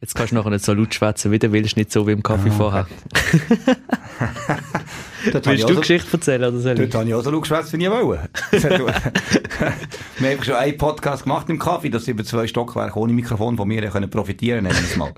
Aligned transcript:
Jetzt 0.00 0.14
kannst 0.14 0.32
du 0.32 0.36
nachher 0.36 0.50
nicht 0.50 0.64
so 0.64 0.72
laut 0.72 0.94
schwätzen, 0.94 1.30
wie 1.30 1.38
du 1.38 1.52
willst, 1.52 1.76
nicht 1.76 1.92
so 1.92 2.06
wie 2.06 2.12
im 2.12 2.22
Kaffee 2.22 2.48
ah, 2.48 2.52
vorher. 2.52 2.86
Willst 5.24 5.64
du 5.64 5.74
so, 5.74 5.80
Geschichte 5.80 6.08
erzählen 6.12 6.44
oder 6.44 6.58
soll 6.58 6.72
ich? 6.72 6.78
Dort 6.78 6.94
habe 6.94 7.08
ich 7.08 7.14
auch 7.14 7.22
so 7.22 7.30
laut 7.30 7.42
geschwätzt, 7.42 7.72
wie 7.74 7.84
ich 7.84 7.90
wollte. 7.90 8.30
Wir 10.18 10.30
haben 10.30 10.42
schon 10.42 10.54
einen 10.54 10.78
Podcast 10.78 11.24
gemacht 11.24 11.50
im 11.50 11.58
Kaffee, 11.58 11.90
das 11.90 12.08
über 12.08 12.24
zwei 12.24 12.46
Stockwerke 12.46 12.98
ohne 12.98 13.12
Mikrofon 13.12 13.56
von 13.56 13.68
mir 13.68 13.86
können 13.88 14.08
profitieren 14.08 14.66
können. 14.66 15.12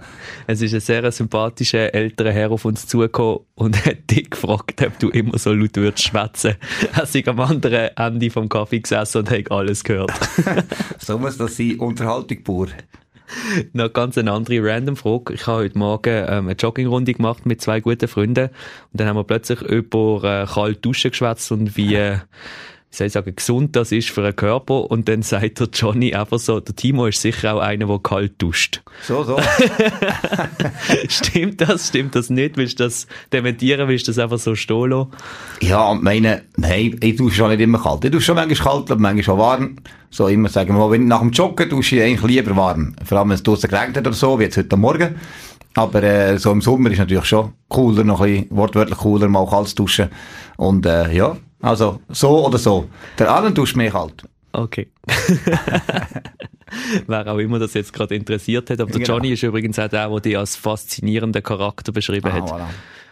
Es 0.46 0.60
ist 0.60 0.74
ein 0.74 0.80
sehr 0.80 1.12
sympathischer 1.12 1.94
älterer 1.94 2.32
Herr 2.32 2.50
auf 2.50 2.64
uns 2.64 2.86
zugekommen 2.86 3.40
und 3.54 3.86
hat 3.86 4.10
dich 4.10 4.30
gefragt, 4.30 4.82
ob 4.84 4.98
du 4.98 5.10
immer 5.10 5.38
so 5.38 5.52
laut 5.52 5.76
würdest 5.76 6.02
schwätzen. 6.04 6.56
Er 6.92 7.04
ist 7.04 7.28
am 7.28 7.38
anderen 7.38 7.96
Ende 7.96 8.30
vom 8.30 8.48
Kaffee 8.48 8.80
gesessen 8.80 9.18
und 9.18 9.30
hat 9.30 9.50
alles 9.50 9.84
gehört. 9.84 10.12
so 10.98 11.18
muss 11.18 11.36
das 11.36 11.56
sein, 11.56 11.78
Unterhaltung 11.78 12.42
pur. 12.42 12.68
Noch 13.72 13.92
ganz 13.92 14.18
eine 14.18 14.32
andere 14.32 14.62
random 14.62 14.96
Frage. 14.96 15.34
Ich 15.34 15.46
habe 15.46 15.64
heute 15.64 15.78
Morgen 15.78 16.24
ähm, 16.28 16.46
eine 16.46 16.52
Joggingrunde 16.52 17.14
gemacht 17.14 17.46
mit 17.46 17.60
zwei 17.60 17.80
guten 17.80 18.08
Freunden 18.08 18.48
und 18.48 19.00
dann 19.00 19.08
haben 19.08 19.16
wir 19.16 19.24
plötzlich 19.24 19.60
über 19.62 20.22
äh, 20.24 20.46
kalt 20.46 20.84
duschen 20.84 21.10
geschwätzt 21.10 21.52
und 21.52 21.76
wie, 21.76 21.94
äh, 21.94 22.18
wie 22.92 22.96
soll 22.98 23.06
ich 23.06 23.12
sagen, 23.14 23.34
gesund 23.34 23.74
das 23.74 23.90
ist 23.90 24.10
für 24.10 24.20
den 24.20 24.36
Körper 24.36 24.90
und 24.90 25.08
dann 25.08 25.22
sagt 25.22 25.60
der 25.60 25.68
Johnny 25.72 26.14
einfach 26.14 26.38
so, 26.38 26.60
der 26.60 26.76
Timo 26.76 27.06
ist 27.06 27.22
sicher 27.22 27.54
auch 27.54 27.60
einer, 27.60 27.86
der 27.86 27.98
kalt 28.00 28.34
duscht. 28.36 28.82
So, 29.02 29.24
so. 29.24 29.38
stimmt 31.08 31.62
das? 31.62 31.88
Stimmt 31.88 32.14
das 32.14 32.28
nicht? 32.28 32.58
Willst 32.58 32.80
du 32.80 32.84
das 32.84 33.06
dementieren? 33.32 33.88
Willst 33.88 34.08
du 34.08 34.12
das 34.12 34.18
einfach 34.18 34.38
so 34.38 34.50
lassen? 34.50 35.10
Ja, 35.62 35.94
meine, 35.94 36.42
nein, 36.58 36.98
ich 37.00 37.16
dusche 37.16 37.36
schon 37.36 37.48
nicht 37.48 37.60
immer 37.60 37.82
kalt. 37.82 38.04
Ich 38.04 38.10
dusche 38.10 38.26
schon 38.26 38.34
manchmal 38.34 38.72
kalt, 38.72 38.90
aber 38.90 39.00
manchmal 39.00 39.24
schon 39.24 39.38
warm. 39.38 39.76
So 40.10 40.28
immer 40.28 40.50
sagen 40.50 40.76
wir, 40.76 40.90
wenn 40.90 41.06
nach 41.06 41.20
dem 41.20 41.30
Joggen 41.30 41.70
dusche 41.70 41.96
ich 41.96 42.02
eigentlich 42.02 42.22
lieber 42.22 42.54
warm. 42.54 42.94
Vor 43.06 43.18
allem, 43.18 43.30
wenn 43.30 43.36
es 43.36 43.42
draussen 43.42 43.70
geregnet 43.70 44.06
oder 44.06 44.12
so, 44.12 44.38
wie 44.38 44.44
jetzt 44.44 44.58
heute 44.58 44.76
Morgen. 44.76 45.16
Aber 45.74 46.02
äh, 46.02 46.36
so 46.36 46.52
im 46.52 46.60
Sommer 46.60 46.90
ist 46.90 46.98
natürlich 46.98 47.24
schon 47.24 47.54
cooler, 47.68 48.04
noch 48.04 48.20
ein 48.20 48.32
bisschen 48.32 48.56
wortwörtlich 48.56 48.98
cooler, 48.98 49.28
mal 49.28 49.46
kalt 49.46 49.78
duschen. 49.78 50.10
Und 50.58 50.84
äh, 50.84 51.10
ja, 51.14 51.38
also 51.62 52.00
so 52.08 52.46
oder 52.46 52.58
so. 52.58 52.88
Der 53.18 53.32
Alan 53.32 53.54
duscht 53.54 53.76
mehr 53.76 53.90
kalt. 53.90 54.24
Okay. 54.52 54.90
Wer 57.06 57.26
auch 57.26 57.38
immer 57.38 57.58
das 57.58 57.74
jetzt 57.74 57.92
gerade 57.92 58.14
interessiert 58.14 58.70
hat. 58.70 58.80
Aber 58.80 58.90
der 58.90 59.00
genau. 59.00 59.14
Johnny 59.14 59.32
ist 59.32 59.42
übrigens 59.42 59.78
auch 59.78 59.88
der, 59.88 60.08
der 60.08 60.20
dich 60.20 60.36
als 60.36 60.56
faszinierenden 60.56 61.42
Charakter 61.42 61.92
beschrieben 61.92 62.28
ah, 62.28 62.32
hat. 62.32 62.50
Voilà. 62.50 62.66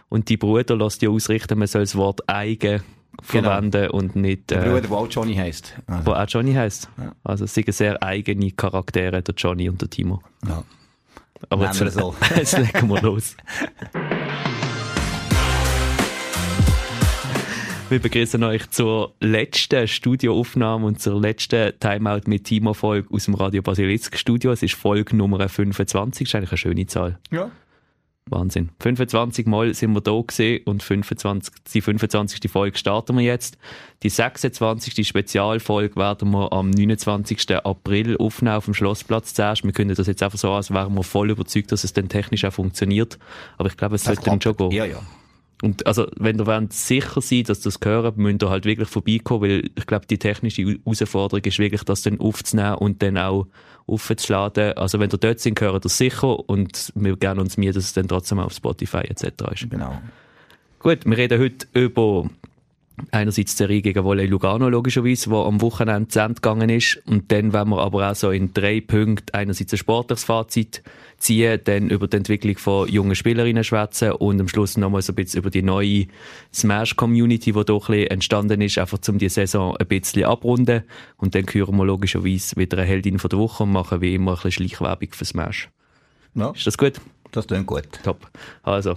Und 0.08 0.28
die 0.28 0.36
Bruder 0.36 0.76
lässt 0.76 1.02
dir 1.02 1.10
ausrichten, 1.10 1.58
man 1.58 1.68
soll 1.68 1.82
das 1.82 1.94
Wort 1.94 2.28
eigen 2.28 2.82
genau. 3.28 3.50
verwenden 3.50 3.82
genau. 3.82 3.94
und 3.94 4.16
nicht... 4.16 4.52
Äh, 4.52 4.56
der 4.56 4.70
Bruder, 4.70 4.80
der 4.80 4.92
auch 4.92 5.08
Johnny 5.08 5.36
heisst. 5.36 5.74
Also. 5.86 6.06
Wo 6.06 6.12
auch 6.12 6.26
Johnny 6.28 6.54
heisst. 6.54 6.88
Ja. 6.98 7.12
Also 7.22 7.44
es 7.44 7.54
sind 7.54 7.72
sehr 7.72 8.02
eigene 8.02 8.50
Charaktere, 8.50 9.22
der 9.22 9.34
Johnny 9.36 9.68
und 9.68 9.80
der 9.80 9.88
Timo. 9.88 10.20
Ja. 10.46 10.64
Aber 11.48 11.66
jetzt, 11.66 11.78
so. 11.78 12.14
jetzt 12.36 12.58
legen 12.58 12.88
wir 12.88 13.02
los. 13.02 13.36
Wir 17.90 17.98
begrüßen 17.98 18.40
euch 18.44 18.70
zur 18.70 19.14
letzten 19.18 19.88
Studioaufnahme 19.88 20.86
und 20.86 21.00
zur 21.00 21.20
letzten 21.20 21.72
Timeout 21.80 22.20
mit 22.26 22.44
Timo-Folge 22.44 23.12
aus 23.12 23.24
dem 23.24 23.34
Radio 23.34 23.62
Basilisk 23.62 24.16
Studio. 24.16 24.52
Es 24.52 24.62
ist 24.62 24.74
Folge 24.74 25.16
Nummer 25.16 25.48
25. 25.48 26.24
Das 26.24 26.30
ist 26.30 26.34
eigentlich 26.36 26.50
eine 26.52 26.56
schöne 26.56 26.86
Zahl. 26.86 27.18
Ja. 27.32 27.50
Wahnsinn. 28.26 28.68
25 28.78 29.48
Mal 29.48 29.74
sind 29.74 29.92
wir 29.92 30.02
da 30.02 30.20
gesehen 30.24 30.62
und 30.66 30.84
25, 30.84 31.52
die 31.74 31.80
25. 31.80 32.48
Folge 32.48 32.78
starten 32.78 33.16
wir 33.16 33.24
jetzt. 33.24 33.58
Die 34.04 34.08
26. 34.08 35.04
Spezialfolge 35.04 35.96
werden 35.96 36.30
wir 36.30 36.52
am 36.52 36.70
29. 36.70 37.56
April 37.56 38.16
aufnehmen 38.18 38.54
auf 38.54 38.66
dem 38.66 38.74
Schlossplatz 38.74 39.34
zuerst. 39.34 39.64
Wir 39.64 39.72
können 39.72 39.96
das 39.96 40.06
jetzt 40.06 40.22
einfach 40.22 40.38
so 40.38 40.52
als 40.52 40.70
wären 40.70 40.94
wir 40.94 41.02
voll 41.02 41.30
überzeugt, 41.30 41.72
dass 41.72 41.82
es 41.82 41.92
dann 41.92 42.08
technisch 42.08 42.44
auch 42.44 42.52
funktioniert. 42.52 43.18
Aber 43.58 43.68
ich 43.68 43.76
glaube, 43.76 43.96
es 43.96 44.04
sollte 44.04 44.22
dann 44.22 44.40
schon 44.40 44.56
gehen. 44.56 44.70
Ja, 44.70 44.84
ja. 44.84 45.02
Und 45.62 45.86
also, 45.86 46.06
wenn 46.16 46.38
ihr 46.38 46.46
wollt 46.46 46.72
sicher 46.72 47.20
sein, 47.20 47.44
dass 47.44 47.60
das 47.60 47.80
gehört, 47.80 48.16
müsst 48.16 48.42
ihr 48.42 48.50
halt 48.50 48.64
wirklich 48.64 48.88
vorbeikommen, 48.88 49.42
weil 49.42 49.70
ich 49.74 49.86
glaube, 49.86 50.06
die 50.06 50.18
technische 50.18 50.62
Herausforderung 50.62 51.44
ist 51.44 51.58
wirklich, 51.58 51.84
das 51.84 52.02
dann 52.02 52.18
aufzunehmen 52.18 52.76
und 52.76 53.02
dann 53.02 53.18
auch 53.18 53.46
aufzuladen. 53.86 54.74
Also 54.74 55.00
wenn 55.00 55.10
ihr 55.10 55.18
dort 55.18 55.40
sind, 55.40 55.58
gehört 55.58 55.84
ihr 55.84 55.88
sicher 55.88 56.48
und 56.48 56.92
wir 56.94 57.16
geben 57.16 57.40
uns 57.40 57.56
mir, 57.56 57.72
dass 57.72 57.84
es 57.84 57.92
dann 57.92 58.08
trotzdem 58.08 58.38
auf 58.38 58.52
Spotify 58.52 58.98
etc. 58.98 59.24
ist. 59.52 59.70
Genau. 59.70 60.00
Gut, 60.78 61.04
wir 61.04 61.16
reden 61.16 61.40
heute 61.40 61.66
über 61.74 62.30
einerseits 63.10 63.56
der 63.56 63.66
Serie 63.66 63.82
gegen 63.82 64.04
Volley 64.04 64.26
Lugano 64.26 64.68
logischerweise, 64.68 65.30
wo 65.30 65.42
am 65.42 65.60
Wochenende 65.60 66.08
zu 66.08 66.20
Ende 66.20 66.34
gegangen 66.34 66.70
ist 66.70 67.00
und 67.06 67.30
dann 67.32 67.52
wenn 67.52 67.68
wir 67.68 67.80
aber 67.80 68.10
auch 68.10 68.14
so 68.14 68.30
in 68.30 68.52
drei 68.54 68.80
Punkten 68.80 69.34
einerseits 69.34 69.72
ein 69.72 69.78
sportliches 69.78 70.24
Fazit 70.24 70.82
ziehen, 71.18 71.60
dann 71.64 71.90
über 71.90 72.08
die 72.08 72.16
Entwicklung 72.16 72.56
von 72.58 72.88
jungen 72.88 73.14
Spielerinnen 73.14 73.64
schwätzen 73.64 74.12
und 74.12 74.40
am 74.40 74.48
Schluss 74.48 74.76
nochmal 74.76 75.02
so 75.02 75.12
ein 75.12 75.16
bisschen 75.16 75.40
über 75.40 75.50
die 75.50 75.62
neue 75.62 76.06
Smash-Community, 76.52 77.52
die 77.52 77.64
doch 77.64 77.88
ein 77.88 77.96
bisschen 77.96 78.10
entstanden 78.10 78.60
ist, 78.60 78.78
einfach 78.78 78.98
um 79.08 79.18
die 79.18 79.28
Saison 79.28 79.76
ein 79.76 79.86
bisschen 79.86 80.24
abrunden 80.24 80.84
und 81.16 81.34
dann 81.34 81.46
küren 81.46 81.76
wir 81.76 81.84
logischerweise 81.84 82.56
wieder 82.56 82.78
eine 82.78 82.86
Heldin 82.86 83.18
von 83.18 83.28
der 83.28 83.38
Woche 83.38 83.64
und 83.64 83.72
machen 83.72 84.00
wie 84.00 84.14
immer 84.14 84.32
ein 84.32 84.34
bisschen 84.36 84.68
Schleichwerbung 84.68 85.08
für 85.12 85.24
Smash. 85.24 85.68
Ja. 86.34 86.50
Ist 86.50 86.66
das 86.66 86.78
gut? 86.78 87.00
Das 87.32 87.46
klingt 87.46 87.66
gut. 87.66 87.84
Top. 88.02 88.28
Also, 88.62 88.96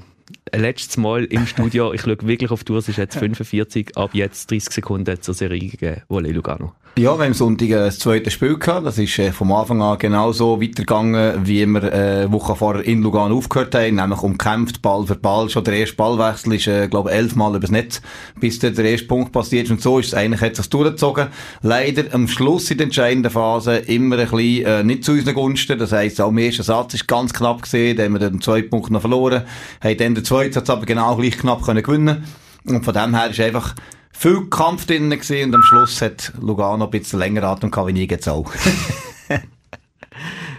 letztes 0.53 0.97
Mal 0.97 1.25
im 1.25 1.45
Studio, 1.47 1.93
ich 1.93 2.01
schaue 2.01 2.17
wirklich 2.21 2.51
auf 2.51 2.63
die 2.63 2.71
Uhr, 2.71 2.79
es 2.79 2.89
ist 2.89 2.97
jetzt 2.97 3.17
45, 3.17 3.97
ab 3.97 4.11
jetzt 4.13 4.51
30 4.51 4.73
Sekunden 4.73 5.21
zur 5.21 5.33
Serie 5.33 5.59
gegen 5.59 6.01
Volley 6.07 6.31
Lugano. 6.31 6.73
Ja, 6.95 7.17
wir 7.17 7.25
haben 7.25 7.33
Sonntag 7.33 7.69
das 7.69 7.97
zweite 7.97 8.29
Spiel 8.29 8.55
gehabt. 8.55 8.85
Das 8.85 8.99
ist 8.99 9.17
äh, 9.17 9.31
vom 9.31 9.51
Anfang 9.51 9.81
an 9.81 9.97
genauso 9.97 10.61
weitergegangen, 10.61 11.43
wie 11.43 11.65
wir 11.65 11.91
äh, 11.91 12.31
Woche 12.31 12.55
vorher 12.55 12.85
in 12.85 13.01
Lugano 13.01 13.35
aufgehört 13.35 13.73
haben, 13.73 13.95
nämlich 13.95 14.21
umkämpft, 14.21 14.83
Ball 14.83 15.03
für 15.07 15.15
Ball. 15.15 15.49
Schon 15.49 15.63
der 15.63 15.73
erste 15.73 15.95
Ballwechsel 15.95 16.53
ist, 16.53 16.67
äh, 16.67 16.87
glaube 16.87 17.09
elfmal 17.09 17.55
übers 17.55 17.71
Netz, 17.71 17.99
bis 18.39 18.59
der, 18.59 18.69
der 18.69 18.85
erste 18.85 19.07
Punkt 19.07 19.31
passiert. 19.31 19.71
Und 19.71 19.81
so 19.81 19.97
ist 19.97 20.09
es 20.09 20.13
eigentlich 20.13 20.41
hat 20.41 20.55
sich 20.55 20.69
durchgezogen. 20.69 21.29
Leider 21.63 22.13
am 22.13 22.27
Schluss 22.27 22.69
in 22.69 22.77
der 22.77 22.85
entscheidenden 22.85 23.31
Phase 23.31 23.77
immer 23.77 24.19
ein 24.19 24.29
bisschen 24.29 24.65
äh, 24.65 24.83
nicht 24.83 25.03
zu 25.03 25.13
unseren 25.13 25.33
Gunsten. 25.33 25.79
Das 25.79 25.93
heisst, 25.93 26.21
auch 26.21 26.29
im 26.29 26.37
ersten 26.37 26.61
Satz 26.61 26.93
ist 26.93 27.07
ganz 27.07 27.33
knapp 27.33 27.63
gesehen, 27.63 27.97
da 27.97 28.03
haben 28.03 28.13
wir 28.13 28.19
den 28.19 28.39
zweiten 28.39 28.69
Punkt 28.69 28.91
noch 28.91 29.01
verloren, 29.01 29.41
haben 29.83 29.97
dann 29.97 30.13
den 30.13 30.23
zweiten 30.23 30.53
Satz 30.53 30.69
aber 30.69 30.85
genau 30.85 31.15
gleich 31.15 31.39
knapp 31.39 31.63
können 31.63 31.81
gewinnen 31.81 32.23
Und 32.65 32.85
von 32.85 32.93
dem 32.93 33.15
her 33.15 33.31
ist 33.31 33.39
einfach 33.39 33.73
viel 34.13 34.45
Kampf 34.45 34.85
drin 34.85 35.09
gesehen 35.09 35.49
und 35.49 35.55
am 35.55 35.63
Schluss 35.63 36.01
hat 36.01 36.31
Lugano 36.39 36.85
ein 36.85 36.91
bisschen 36.91 37.19
länger 37.19 37.43
Atem 37.43 37.71
gehabt, 37.71 37.89
wie 37.89 37.93
nie 37.93 38.07
jetzt 38.07 38.29
auch. 38.29 38.49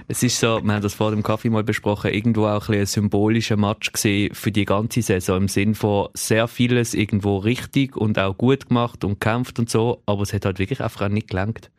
es 0.09 0.23
ist 0.23 0.39
so, 0.39 0.61
wir 0.63 0.75
haben 0.75 0.83
das 0.83 0.95
vor 0.95 1.11
dem 1.11 1.23
Kaffee 1.23 1.49
mal 1.49 1.65
besprochen, 1.65 2.13
irgendwo 2.13 2.47
auch 2.47 2.69
ein, 2.69 2.81
ein 2.81 2.87
symbolischer 2.87 3.57
Match 3.57 3.93
gesehen 3.93 4.35
für 4.35 4.53
die 4.53 4.65
ganze 4.65 5.01
Saison 5.01 5.39
im 5.39 5.49
Sinn 5.49 5.75
von 5.75 6.09
sehr 6.15 6.49
vieles 6.49 6.93
irgendwo 6.93 7.39
richtig 7.39 7.97
und 7.97 8.19
auch 8.19 8.37
gut 8.37 8.69
gemacht 8.69 9.05
und 9.05 9.21
kämpft 9.21 9.59
und 9.59 9.71
so, 9.71 10.03
aber 10.05 10.23
es 10.23 10.33
hat 10.33 10.45
halt 10.45 10.59
wirklich 10.59 10.83
einfach 10.83 11.07
auch 11.07 11.09
nicht 11.09 11.29
gelangt. 11.29 11.71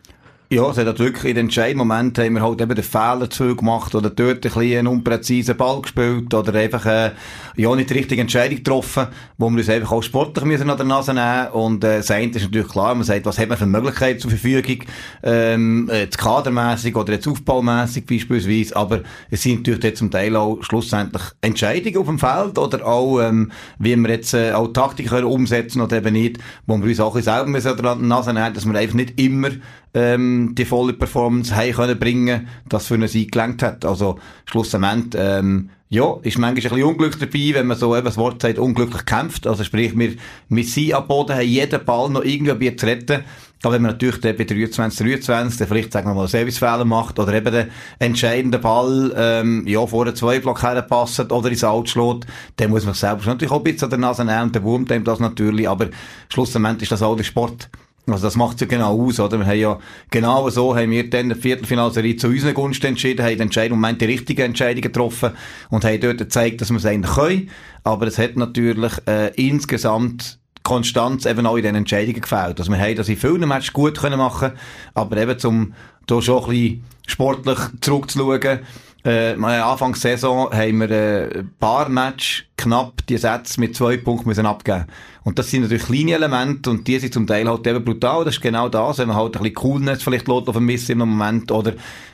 Ja, 0.48 0.70
es 0.70 0.78
hat 0.78 1.00
wirklich 1.00 1.26
in 1.26 1.36
den 1.36 1.46
entscheidenden 1.48 1.80
Momenten 1.80 2.24
haben 2.24 2.34
wir 2.36 2.44
halt 2.44 2.62
eben 2.62 2.76
den 2.76 2.84
Fehler 2.84 3.28
zu 3.32 3.56
gemacht 3.56 3.96
oder 3.96 4.12
dort 4.12 4.36
ein 4.36 4.42
bisschen 4.42 4.78
einen 4.78 4.88
unpräzisen 4.88 5.58
Ball 5.58 5.82
gespielt 5.82 6.32
oder 6.36 6.54
einfach, 6.54 6.86
äh, 6.86 7.14
ja, 7.56 7.76
nicht 7.76 7.90
die 7.90 7.96
richtige 7.96 8.22
Entscheidung 8.22 8.58
getroffen, 8.58 9.08
wo 9.40 9.50
wir 9.50 9.58
uns 9.58 9.70
einfach 9.70 9.92
auch 9.92 10.04
sportlich 10.04 10.46
müssen 10.46 10.70
an 10.70 10.78
der 10.78 10.86
Nase 10.86 11.16
nehmen 11.16 11.48
und, 11.48 11.84
äh, 11.84 11.98
das 11.98 12.12
eine 12.12 12.28
ist 12.28 12.44
natürlich 12.44 12.68
klar, 12.68 12.94
man 12.94 13.04
sagt, 13.04 13.26
was 13.26 13.40
hat 13.40 13.50
man 13.50 13.58
für 13.58 13.66
Möglichkeiten 13.66 14.20
zur 14.20 14.30
Verfügung, 14.30 14.84
ähm, 15.24 15.90
jetzt 15.92 16.20
kadermässig 16.20 16.96
oder 16.96 17.14
jetzt 17.14 17.28
aufbaumässig 17.28 18.06
beispielsweise, 18.06 18.76
aber 18.76 19.02
es 19.32 19.42
sind 19.42 19.62
natürlich 19.62 19.84
jetzt 19.84 19.98
zum 19.98 20.12
Teil 20.12 20.36
auch 20.36 20.62
schlussendlich 20.62 21.24
Entscheidungen 21.42 21.98
auf 21.98 22.06
dem 22.06 22.20
Feld 22.20 22.60
oder 22.60 22.86
auch, 22.86 23.20
ähm, 23.20 23.52
wie 23.80 23.96
wir 23.96 24.10
jetzt, 24.12 24.36
äh, 24.36 24.52
auch 24.52 24.68
Taktiken 24.68 25.24
umsetzen 25.24 25.82
oder 25.82 25.98
eben 25.98 26.14
nicht, 26.14 26.38
wo 26.68 26.78
wir 26.78 26.86
uns 26.86 27.00
auch 27.00 27.16
ein 27.16 27.24
bisschen 27.24 27.34
selber 27.34 27.50
müssen 27.50 27.70
an 27.70 27.78
der 27.78 27.96
Nase 27.96 28.32
nehmen, 28.32 28.54
dass 28.54 28.68
wir 28.68 28.78
einfach 28.78 28.94
nicht 28.94 29.20
immer 29.20 29.50
ähm, 29.96 30.54
die 30.56 30.66
volle 30.66 30.94
Performance 30.94 31.56
heim 31.56 31.74
können 31.74 31.98
bringen, 31.98 32.48
das 32.68 32.88
für 32.88 32.96
einen 32.96 33.08
Sieg 33.08 33.32
gelangt 33.32 33.64
hat. 33.64 33.86
Also 33.86 34.20
schlussendlich, 34.46 35.20
ähm, 35.24 35.70
ja, 35.88 36.18
ist 36.24 36.38
manchmal 36.38 36.50
ein 36.50 36.56
bisschen 36.56 36.84
unglücklich 36.84 37.32
dabei, 37.32 37.60
wenn 37.60 37.68
man 37.68 37.78
so 37.78 37.96
eben 37.96 38.06
das 38.06 38.18
Wort 38.18 38.42
sagt, 38.42 38.60
unglücklich 38.60 39.06
kämpft. 39.06 39.48
Also 39.48 39.64
sprich, 39.64 39.98
wir, 39.98 40.16
wir 40.50 40.64
sind 40.66 40.94
am 40.94 41.08
Boden, 41.08 41.36
haben 41.36 41.48
jeden 41.48 41.86
Ball 41.86 42.10
noch 42.10 42.24
irgendwie 42.24 42.76
zu 42.76 42.86
retten. 42.86 43.24
Aber 43.64 43.76
wenn 43.76 43.84
man 43.84 43.92
natürlich 43.92 44.20
dann 44.20 44.36
bei 44.36 44.44
23, 44.44 45.08
23 45.08 45.58
dann 45.58 45.68
vielleicht, 45.68 45.94
sagen 45.94 46.10
wir 46.10 46.14
mal, 46.14 46.22
einen 46.22 46.28
Servicefehler 46.28 46.86
macht 46.86 47.18
oder 47.18 47.34
eben 47.34 47.52
den 47.52 47.68
entscheidenden 48.00 48.60
Ball, 48.60 49.14
ähm, 49.16 49.66
ja, 49.66 49.86
vor 49.88 50.14
zwei 50.14 50.40
Block 50.40 50.62
herpasst 50.62 51.32
oder 51.32 51.50
ins 51.50 51.64
Out 51.64 51.90
schlägt, 51.90 52.28
dann 52.58 52.70
muss 52.70 52.86
man 52.86 52.94
selber 52.94 53.26
natürlich 53.26 53.52
auch 53.52 53.58
ein 53.58 53.64
bisschen 53.64 53.86
an 53.86 53.90
der 53.92 54.00
Nase 54.00 54.26
nehmen 54.26 54.52
der 54.52 54.62
wurmt 54.62 54.92
dem 54.92 55.04
das 55.04 55.20
natürlich. 55.20 55.70
Aber 55.70 55.88
schlussendlich 56.30 56.84
ist 56.84 56.92
das 56.92 57.02
auch 57.02 57.16
der 57.16 57.24
Sport. 57.24 57.70
Also 58.08 58.28
das 58.28 58.36
macht 58.36 58.62
ja 58.62 58.68
genau 58.68 59.02
aus, 59.02 59.20
oder? 59.20 59.40
Wir 59.40 59.46
haben 59.48 59.60
ja 59.60 59.80
genau 60.12 60.50
so 60.50 60.76
haben 60.76 60.92
wir 60.92 61.10
dann 61.10 61.30
die 61.30 61.36
Viertelfinalserie 61.36 62.16
zu 62.18 62.28
unseren 62.28 62.54
Gunsten 62.54 62.88
entschieden, 62.88 63.26
haben 63.26 63.36
die 63.36 63.42
Entscheidung, 63.42 63.80
Moment 63.80 64.02
die 64.02 64.06
richtige 64.06 64.44
Entscheidung 64.44 64.82
getroffen 64.82 65.32
und 65.70 65.84
haben 65.84 66.00
dort 66.00 66.20
gezeigt, 66.20 66.62
dass 66.62 66.70
wir 66.70 66.78
es 66.78 66.86
eigentlich 66.86 67.16
können. 67.16 67.50
Aber 67.84 68.06
es 68.06 68.18
hat 68.20 68.36
natürlich 68.36 68.94
äh, 69.08 69.34
insgesamt 69.36 70.40
Konstanz 70.62 71.26
eben 71.26 71.46
auch 71.46 71.58
in 71.58 71.64
den 71.64 71.76
Entscheidungen 71.76 72.22
gefällt. 72.22 72.60
Also 72.60 72.72
wir 72.72 72.80
haben 72.80 72.96
das 72.96 73.10
in 73.10 73.18
vielen 73.18 73.48
Matches 73.48 73.74
gut 73.74 74.00
können 74.00 74.18
machen, 74.18 74.52
aber 74.94 75.18
eben 75.18 75.40
zum 75.40 75.74
da 76.08 76.22
schon 76.22 76.44
ein 76.44 76.50
bisschen 76.50 76.84
sportlich 77.08 77.60
zurückzuschauen, 77.82 78.60
äh, 79.06 79.34
Anfang 79.34 79.94
der 79.94 80.02
Saison 80.02 80.52
haben 80.52 80.80
wir 80.80 80.92
äh, 80.92 81.40
ein 81.40 81.54
paar 81.60 81.90
Match 81.90 82.50
knapp 82.58 83.06
die 83.08 83.18
Sätze 83.18 83.60
mit 83.60 83.76
zwei 83.76 83.98
Punkten 83.98 84.30
müssen 84.30 84.46
abgeben 84.46 84.88
Und 85.24 85.38
das 85.38 85.52
sind 85.52 85.62
natürlich 85.62 85.86
kleine 85.86 86.14
Elemente 86.14 86.70
und 86.72 86.88
die 86.88 86.98
sind 86.98 87.14
zum 87.14 87.28
Teil 87.28 87.48
halt 87.48 87.68
eben 87.68 87.86
brutal. 87.86 88.26
Das 88.26 88.36
ist 88.36 88.42
genau 88.42 88.68
das, 88.68 88.98
wenn 88.98 89.10
man 89.10 89.18
halt 89.18 89.36
ein 89.38 89.44
bisschen 89.44 89.56
Coolness 89.56 90.04
vielleicht 90.04 90.28
lässt 90.28 90.48
auf 90.48 90.54
vermissen 90.54 90.94
im 90.94 91.00
Moment 91.00 91.52
oder 91.52 91.74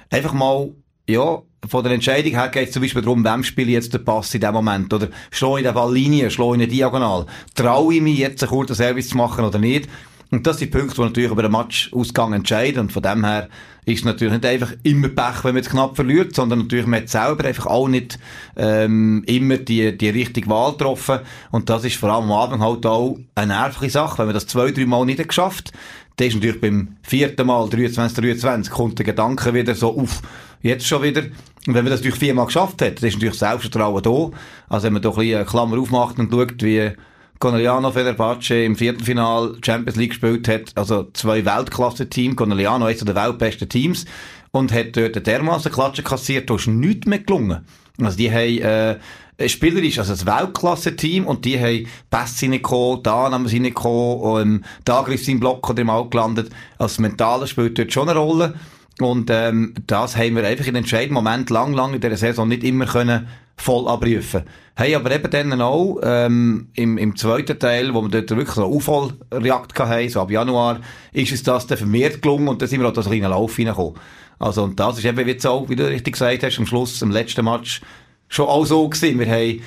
einfach 0.09 0.33
mal, 0.33 0.69
ja, 1.07 1.41
von 1.67 1.83
der 1.83 1.93
Entscheidung 1.93 2.33
her 2.33 2.49
geht 2.49 2.67
es 2.67 2.73
zum 2.73 2.81
Beispiel 2.81 3.01
darum, 3.01 3.23
wem 3.23 3.43
spiele 3.43 3.67
ich 3.67 3.73
jetzt 3.75 3.93
den 3.93 4.03
Pass 4.03 4.33
in 4.33 4.41
dem 4.41 4.53
Moment 4.53 4.93
oder 4.93 5.09
schlage 5.29 5.59
ich 5.59 5.65
den 5.65 5.73
Ball 5.73 5.93
Linie, 5.93 6.29
schlage 6.29 6.51
ich 6.51 6.55
eine 6.55 6.67
Diagonal. 6.67 7.25
Traue 7.55 7.95
ich 7.95 8.01
mich 8.01 8.17
jetzt 8.17 8.43
einen 8.43 8.49
kurzen 8.49 8.75
Service 8.75 9.09
zu 9.09 9.17
machen 9.17 9.45
oder 9.45 9.59
nicht? 9.59 9.87
Und 10.31 10.47
das 10.47 10.57
sind 10.57 10.73
die 10.73 10.77
Punkte, 10.77 10.95
die 10.95 11.01
natürlich 11.01 11.31
über 11.31 11.41
den 11.41 11.51
Matchausgang 11.51 12.33
entscheiden. 12.33 12.79
Und 12.81 12.91
von 12.91 13.03
dem 13.03 13.25
her 13.25 13.49
ist 13.85 13.99
es 13.99 14.05
natürlich 14.05 14.33
nicht 14.33 14.45
einfach 14.45 14.73
immer 14.83 15.09
Pech, 15.09 15.43
wenn 15.43 15.55
man 15.55 15.63
es 15.63 15.69
knapp 15.69 15.95
verliert, 15.95 16.35
sondern 16.35 16.59
natürlich 16.59 16.87
man 16.87 17.01
hat 17.01 17.09
selber 17.09 17.45
einfach 17.45 17.65
auch 17.65 17.89
nicht 17.89 18.17
ähm, 18.55 19.23
immer 19.27 19.57
die, 19.57 19.97
die 19.97 20.09
richtige 20.09 20.49
Wahl 20.49 20.71
getroffen. 20.71 21.19
Und 21.51 21.69
das 21.69 21.83
ist 21.83 21.97
vor 21.97 22.09
allem 22.09 22.31
am 22.31 22.43
Anfang 22.43 22.61
halt 22.61 22.85
auch 22.85 23.17
eine 23.35 23.53
nervliche 23.53 23.91
Sache. 23.91 24.19
Wenn 24.19 24.27
man 24.27 24.35
das 24.35 24.47
zwei, 24.47 24.71
drei 24.71 24.85
Mal 24.85 25.05
nicht 25.05 25.27
geschafft 25.27 25.73
dann 26.21 26.27
ist 26.27 26.35
natürlich 26.35 26.61
beim 26.61 26.97
vierten 27.01 27.47
Mal, 27.47 27.67
23, 27.69 28.15
23, 28.15 28.71
kommt 28.71 28.99
der 28.99 29.05
Gedanke 29.05 29.53
wieder 29.53 29.73
so 29.73 29.97
auf, 29.97 30.21
jetzt 30.61 30.85
schon 30.85 31.01
wieder. 31.01 31.21
Und 31.21 31.73
wenn 31.73 31.83
man 31.83 31.87
das 31.87 32.01
natürlich 32.01 32.19
viermal 32.19 32.45
geschafft 32.45 32.81
hat, 32.81 33.01
dann 33.01 33.09
ist 33.09 33.15
natürlich 33.15 33.39
Selbstvertrauen 33.39 34.03
da. 34.03 34.37
Also 34.69 34.85
wenn 34.85 34.93
man 34.93 35.01
doch 35.01 35.17
ein 35.17 35.27
bisschen 35.27 35.45
Klammer 35.45 35.79
aufmacht 35.79 36.19
und 36.19 36.31
schaut, 36.31 36.61
wie 36.61 36.91
Corneliano 37.41 37.91
Fenerbahce 37.91 38.63
im 38.63 38.75
Viertelfinal 38.75 39.55
Champions 39.65 39.97
League 39.97 40.11
gespielt 40.11 40.47
hat, 40.47 40.71
also 40.75 41.07
zwei 41.13 41.43
Weltklasse-Teams, 41.43 42.35
Corneliano 42.35 42.85
eines 42.85 43.03
der 43.03 43.15
weltbesten 43.15 43.67
Teams, 43.67 44.05
und 44.51 44.71
hat 44.71 44.95
dort 44.95 45.25
dermaßen 45.25 45.71
Klatschen 45.71 46.05
kassiert, 46.05 46.49
da 46.49 46.55
ist 46.55 46.67
nichts 46.67 47.07
mehr 47.07 47.17
gelungen. 47.17 47.65
Also 47.99 48.15
die 48.15 48.31
haben, 48.31 48.99
äh, 49.39 49.49
spielerisch, 49.49 49.97
also 49.97 50.13
ein 50.13 50.39
Weltklasse-Team, 50.39 51.25
und 51.25 51.43
die 51.43 51.59
haben 51.59 51.87
Pässe 52.11 52.45
reingekommen, 52.45 53.01
da 53.01 53.31
haben 53.31 53.47
sie 53.47 53.57
reingekommen, 53.57 54.41
ähm, 54.41 54.63
da 54.85 55.01
griff 55.01 55.27
im 55.27 55.39
Block 55.39 55.67
oder 55.67 55.81
im 55.81 55.89
Out 55.89 56.11
gelandet. 56.11 56.51
Also 56.77 56.93
das 56.93 56.99
Mentale 56.99 57.47
spielt 57.47 57.79
dort 57.79 57.91
schon 57.91 58.07
eine 58.07 58.19
Rolle. 58.19 58.53
Und 58.99 59.31
ähm, 59.31 59.73
das 59.87 60.15
haben 60.15 60.35
wir 60.35 60.45
einfach 60.45 60.67
in 60.67 60.75
den 60.75 60.83
entscheidenden 60.83 61.15
Moment 61.15 61.49
lang, 61.49 61.73
lang 61.73 61.95
in 61.95 62.01
dieser 62.01 62.17
Saison 62.17 62.47
nicht 62.47 62.63
immer 62.63 62.85
können 62.85 63.27
voll 63.57 63.87
abrufen. 63.87 64.43
Hey, 64.75 64.95
aber 64.95 65.11
eben 65.11 65.29
dann 65.29 65.61
auch, 65.61 65.99
ähm, 66.01 66.69
im, 66.75 66.97
im 66.97 67.15
zweiten 67.15 67.59
Teil, 67.59 67.93
wo 67.93 68.01
wir 68.01 68.09
dort 68.09 68.29
wirklich 68.29 68.55
so 68.55 68.65
eine 68.65 68.73
Auffallreakt 68.73 69.77
hatten, 69.77 70.09
so 70.09 70.21
ab 70.21 70.31
Januar, 70.31 70.79
ist 71.11 71.33
es 71.33 71.43
das 71.43 71.67
dann 71.67 71.77
vermehrt 71.77 72.21
gelungen 72.21 72.47
und 72.47 72.61
dann 72.61 72.69
sind 72.69 72.79
wir 72.79 72.87
auch 72.87 72.93
das 72.93 73.07
kleine 73.07 73.27
Lauf 73.27 73.57
reingekommen. 73.59 73.95
Also, 74.39 74.63
und 74.63 74.79
das 74.79 74.97
ist 74.97 75.05
eben 75.05 75.27
jetzt 75.27 75.45
auch, 75.45 75.69
wie 75.69 75.75
du 75.75 75.87
richtig 75.87 76.13
gesagt 76.13 76.43
hast, 76.43 76.57
am 76.57 76.65
Schluss, 76.65 77.01
im 77.01 77.11
letzten 77.11 77.45
Match, 77.45 77.81
schon 78.27 78.47
auch 78.47 78.65
so 78.65 78.87
gewesen. 78.87 79.19
Wir 79.19 79.27
haben 79.27 79.61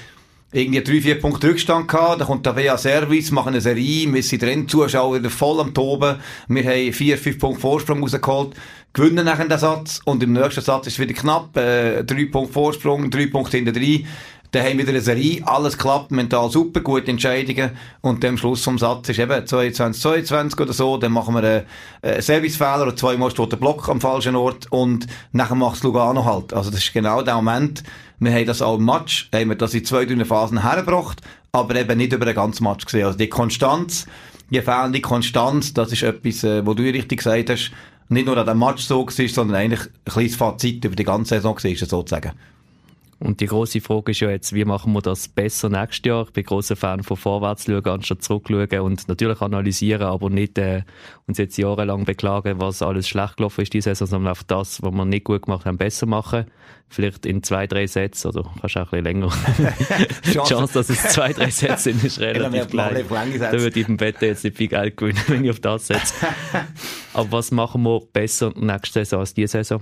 irgendwie 0.54 0.82
drei, 0.82 1.00
vier 1.00 1.20
Punkte 1.20 1.48
Rückstand 1.48 1.88
gehabt, 1.88 2.20
dann 2.20 2.28
kommt 2.28 2.46
der 2.46 2.56
WA 2.56 2.78
Service, 2.78 3.30
machen 3.30 3.48
eine 3.48 3.60
Serie, 3.60 4.12
wir 4.12 4.22
sind 4.22 4.42
drin, 4.42 4.68
Zuschauer 4.68 5.18
wieder 5.18 5.30
voll 5.30 5.60
am 5.60 5.74
Toben, 5.74 6.16
wir 6.48 6.64
haben 6.64 6.92
vier, 6.92 7.18
fünf 7.18 7.38
Punkte 7.40 7.60
Vorsprung 7.60 8.00
rausgeholt, 8.00 8.54
gewinnen 8.92 9.24
nachher 9.24 9.48
den 9.48 9.58
Satz 9.58 10.00
und 10.04 10.22
im 10.22 10.32
nächsten 10.32 10.60
Satz 10.60 10.86
ist 10.86 10.94
es 10.94 10.98
wieder 11.00 11.12
knapp, 11.12 11.56
äh, 11.56 12.04
drei 12.04 12.26
Punkte 12.26 12.52
Vorsprung, 12.52 13.10
drei 13.10 13.26
Punkte 13.26 13.56
hinter 13.56 13.72
drei. 13.72 14.04
Dann 14.54 14.64
haben 14.64 14.78
wir 14.78 14.86
wieder 14.86 14.90
eine 14.90 15.00
Serie, 15.00 15.42
alles 15.46 15.76
klappt, 15.76 16.12
mental 16.12 16.48
super, 16.48 16.78
gute 16.78 17.10
Entscheidungen 17.10 17.72
und 18.02 18.22
dann 18.22 18.30
am 18.30 18.38
Schluss 18.38 18.62
vom 18.62 18.78
Satz 18.78 19.08
ist 19.08 19.18
eben 19.18 19.44
22, 19.44 20.00
22 20.28 20.60
oder 20.60 20.72
so, 20.72 20.96
dann 20.96 21.10
machen 21.10 21.34
wir 21.34 21.66
einen, 22.02 22.22
Servicefehler 22.22 22.82
oder 22.82 22.94
zweimal 22.94 23.32
steht 23.32 23.50
der 23.50 23.56
Block 23.56 23.88
am 23.88 24.00
falschen 24.00 24.36
Ort 24.36 24.70
und 24.70 25.08
nachher 25.32 25.56
macht 25.56 25.78
es 25.78 25.82
Lugano 25.82 26.24
halt. 26.24 26.54
Also 26.54 26.70
das 26.70 26.84
ist 26.84 26.92
genau 26.92 27.22
der 27.22 27.34
Moment, 27.34 27.82
wir 28.20 28.32
haben 28.32 28.46
das 28.46 28.62
auch 28.62 28.78
im 28.78 28.84
Match, 28.84 29.28
haben 29.34 29.48
wir 29.48 29.56
das 29.56 29.74
in 29.74 29.84
zwei, 29.84 30.04
drei 30.04 30.24
Phasen 30.24 30.62
hergebracht, 30.62 31.20
aber 31.50 31.74
eben 31.74 31.98
nicht 31.98 32.12
über 32.12 32.24
den 32.24 32.36
ganzen 32.36 32.62
Match 32.62 32.84
gesehen. 32.84 33.06
Also 33.06 33.18
die 33.18 33.28
Konstanz, 33.28 34.06
die 34.50 34.62
fehlende 34.62 35.00
Konstanz, 35.00 35.74
das 35.74 35.90
ist 35.90 36.04
etwas, 36.04 36.44
äh, 36.44 36.64
wo 36.64 36.74
du 36.74 36.84
richtig 36.84 37.24
gesagt 37.24 37.50
hast, 37.50 37.72
nicht 38.08 38.26
nur 38.26 38.36
an 38.36 38.46
dem 38.46 38.60
Match 38.60 38.84
so 38.84 39.04
war, 39.04 39.28
sondern 39.28 39.56
eigentlich 39.56 39.80
ein 39.80 40.12
kleines 40.12 40.36
Fazit 40.36 40.84
über 40.84 40.94
die 40.94 41.02
ganze 41.02 41.34
Saison 41.34 41.56
war, 41.56 41.76
sozusagen. 41.76 42.32
Und 43.24 43.40
die 43.40 43.46
große 43.46 43.80
Frage 43.80 44.10
ist 44.10 44.20
ja 44.20 44.28
jetzt, 44.28 44.52
wie 44.52 44.66
machen 44.66 44.92
wir 44.92 45.00
das 45.00 45.28
besser 45.28 45.70
nächstes 45.70 46.06
Jahr? 46.06 46.24
Ich 46.26 46.34
bin 46.34 46.44
großer 46.44 46.76
Fan 46.76 47.02
von 47.02 47.16
vorwärts 47.16 47.64
schauen, 47.64 47.86
anstatt 47.86 48.22
zurückschauen 48.22 48.80
und 48.80 49.08
natürlich 49.08 49.40
analysieren, 49.40 50.02
aber 50.02 50.28
nicht 50.28 50.58
äh, 50.58 50.82
uns 51.26 51.38
jetzt 51.38 51.56
jahrelang 51.56 52.04
beklagen, 52.04 52.60
was 52.60 52.82
alles 52.82 53.08
schlecht 53.08 53.38
gelaufen 53.38 53.62
ist 53.62 53.72
diese 53.72 53.88
Saison, 53.94 54.08
sondern 54.08 54.32
auf 54.32 54.44
das, 54.44 54.82
was 54.82 54.92
wir 54.92 55.04
nicht 55.06 55.24
gut 55.24 55.46
gemacht 55.46 55.64
haben, 55.64 55.78
besser 55.78 56.04
machen. 56.04 56.44
Vielleicht 56.90 57.24
in 57.24 57.42
zwei, 57.42 57.66
drei 57.66 57.86
Sätzen 57.86 58.28
oder 58.28 58.42
kannst 58.60 58.76
auch 58.76 58.92
ein 58.92 59.02
bisschen 59.02 59.04
länger. 59.04 59.32
die 60.26 60.32
Chance, 60.32 60.74
dass 60.74 60.90
es 60.90 61.02
zwei, 61.04 61.32
drei 61.32 61.48
Sätze 61.50 61.92
sind, 61.94 62.04
ist 62.04 62.20
relativ 62.20 62.68
klein. 62.68 63.06
Da 63.08 63.52
würde 63.52 63.80
ich 63.80 63.88
im 63.88 63.96
Bett 63.96 64.20
jetzt 64.20 64.44
nicht 64.44 64.58
viel 64.58 64.68
Geld 64.68 64.98
gewinnen, 64.98 65.22
wenn 65.28 65.44
ich 65.44 65.50
auf 65.50 65.60
das 65.60 65.86
setze. 65.86 66.14
aber 67.14 67.32
was 67.32 67.50
machen 67.52 67.84
wir 67.84 68.02
besser 68.12 68.52
nächste 68.54 69.00
Saison 69.00 69.20
als 69.20 69.32
diese 69.32 69.64
Saison? 69.64 69.80